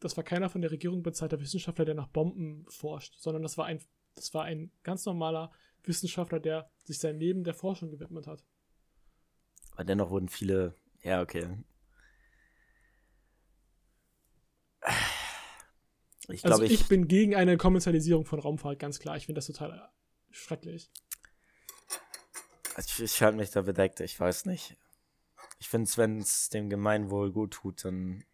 [0.00, 3.66] das war keiner von der Regierung bezahlter Wissenschaftler, der nach Bomben forscht, sondern das war
[3.66, 3.80] ein,
[4.14, 5.52] das war ein ganz normaler
[5.82, 8.44] Wissenschaftler, der sich sein Leben der Forschung gewidmet hat.
[9.74, 11.48] Aber dennoch wurden viele, ja, okay.
[16.28, 19.16] Ich glaube, also ich, ich, bin gegen eine Kommerzialisierung von Raumfahrt, ganz klar.
[19.16, 19.90] Ich finde das total
[20.30, 20.90] schrecklich.
[22.78, 24.76] Ich, ich halte mich da bedeckt, ich weiß nicht.
[25.58, 28.24] Ich finde es, wenn es dem Gemeinwohl gut tut, dann.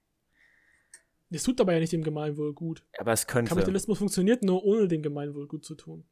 [1.30, 2.84] Es tut aber ja nicht dem Gemeinwohl gut.
[2.99, 3.51] Aber es könnte.
[3.51, 6.05] Kapitalismus funktioniert nur, ohne dem Gemeinwohl gut zu tun.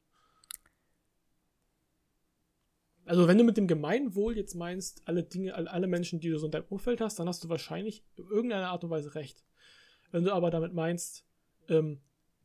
[3.08, 6.46] Also, wenn du mit dem Gemeinwohl jetzt meinst, alle Dinge, alle Menschen, die du so
[6.46, 9.44] in deinem Umfeld hast, dann hast du wahrscheinlich in irgendeiner Art und Weise recht.
[10.10, 11.24] Wenn du aber damit meinst,
[11.68, 12.00] ähm,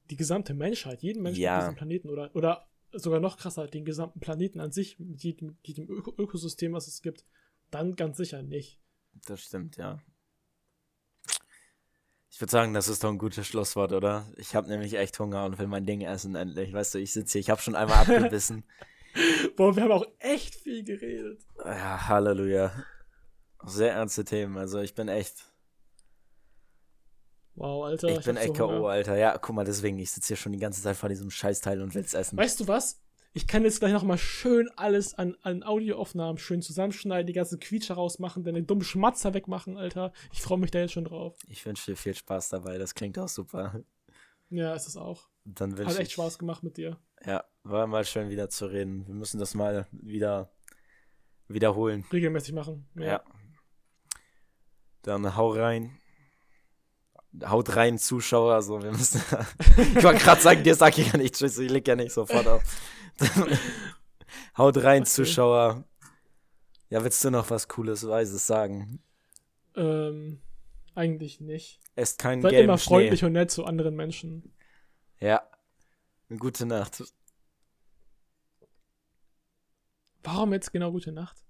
[0.09, 1.57] die gesamte Menschheit, jeden Menschen ja.
[1.57, 5.57] auf diesem Planeten oder, oder sogar noch krasser, den gesamten Planeten an sich, mit jedem,
[5.63, 7.25] jedem Öko Ökosystem, was es gibt,
[7.71, 8.79] dann ganz sicher nicht.
[9.25, 9.99] Das stimmt, ja.
[12.29, 14.31] Ich würde sagen, das ist doch ein gutes Schlusswort, oder?
[14.37, 16.73] Ich habe nämlich echt Hunger und will mein Ding essen endlich.
[16.73, 18.63] Weißt du, ich sitze hier, ich habe schon einmal abgebissen.
[19.55, 21.43] Boah, wir haben auch echt viel geredet.
[21.63, 22.71] Ja, Halleluja.
[23.65, 25.51] Sehr ernste Themen, also ich bin echt.
[27.55, 28.09] Wow, Alter.
[28.09, 29.15] Ich, ich bin echt so K.O., Alter.
[29.15, 31.93] Ja, guck mal, deswegen, ich sitze hier schon die ganze Zeit vor diesem Scheißteil und
[31.93, 32.37] will's essen.
[32.37, 32.99] Weißt du was?
[33.35, 37.95] Ich kann jetzt gleich nochmal schön alles an, an Audioaufnahmen schön zusammenschneiden, die ganzen Quietscher
[37.95, 40.13] rausmachen, deine dummen Schmatzer wegmachen, Alter.
[40.31, 41.35] Ich freue mich da jetzt schon drauf.
[41.47, 43.83] Ich wünsche dir viel Spaß dabei, das klingt auch super.
[44.49, 45.29] Ja, ist es auch.
[45.45, 46.99] Dann Hat echt Spaß gemacht mit dir.
[47.25, 49.07] Ja, war mal schön wieder zu reden.
[49.07, 50.51] Wir müssen das mal wieder
[51.47, 52.05] wiederholen.
[52.11, 52.87] Regelmäßig machen.
[52.95, 53.03] Ja.
[53.03, 53.23] ja.
[55.03, 55.97] Dann hau rein.
[57.45, 58.61] Haut rein, Zuschauer.
[58.61, 59.21] So, wir müssen.
[59.95, 62.47] ich wollte gerade sagen, dir sag ich ja nicht Tschüss, ich leg ja nicht sofort
[62.47, 62.63] auf.
[64.57, 65.11] Haut rein, okay.
[65.11, 65.83] Zuschauer.
[66.89, 68.99] Ja, willst du noch was Cooles, Weises sagen?
[69.75, 70.41] Ähm,
[70.93, 71.79] eigentlich nicht.
[71.95, 73.27] Esst kein Seid immer freundlich Schnee.
[73.27, 74.53] und nett zu anderen Menschen.
[75.19, 75.41] Ja.
[76.39, 77.03] Gute Nacht.
[80.23, 81.43] Warum jetzt genau gute Nacht?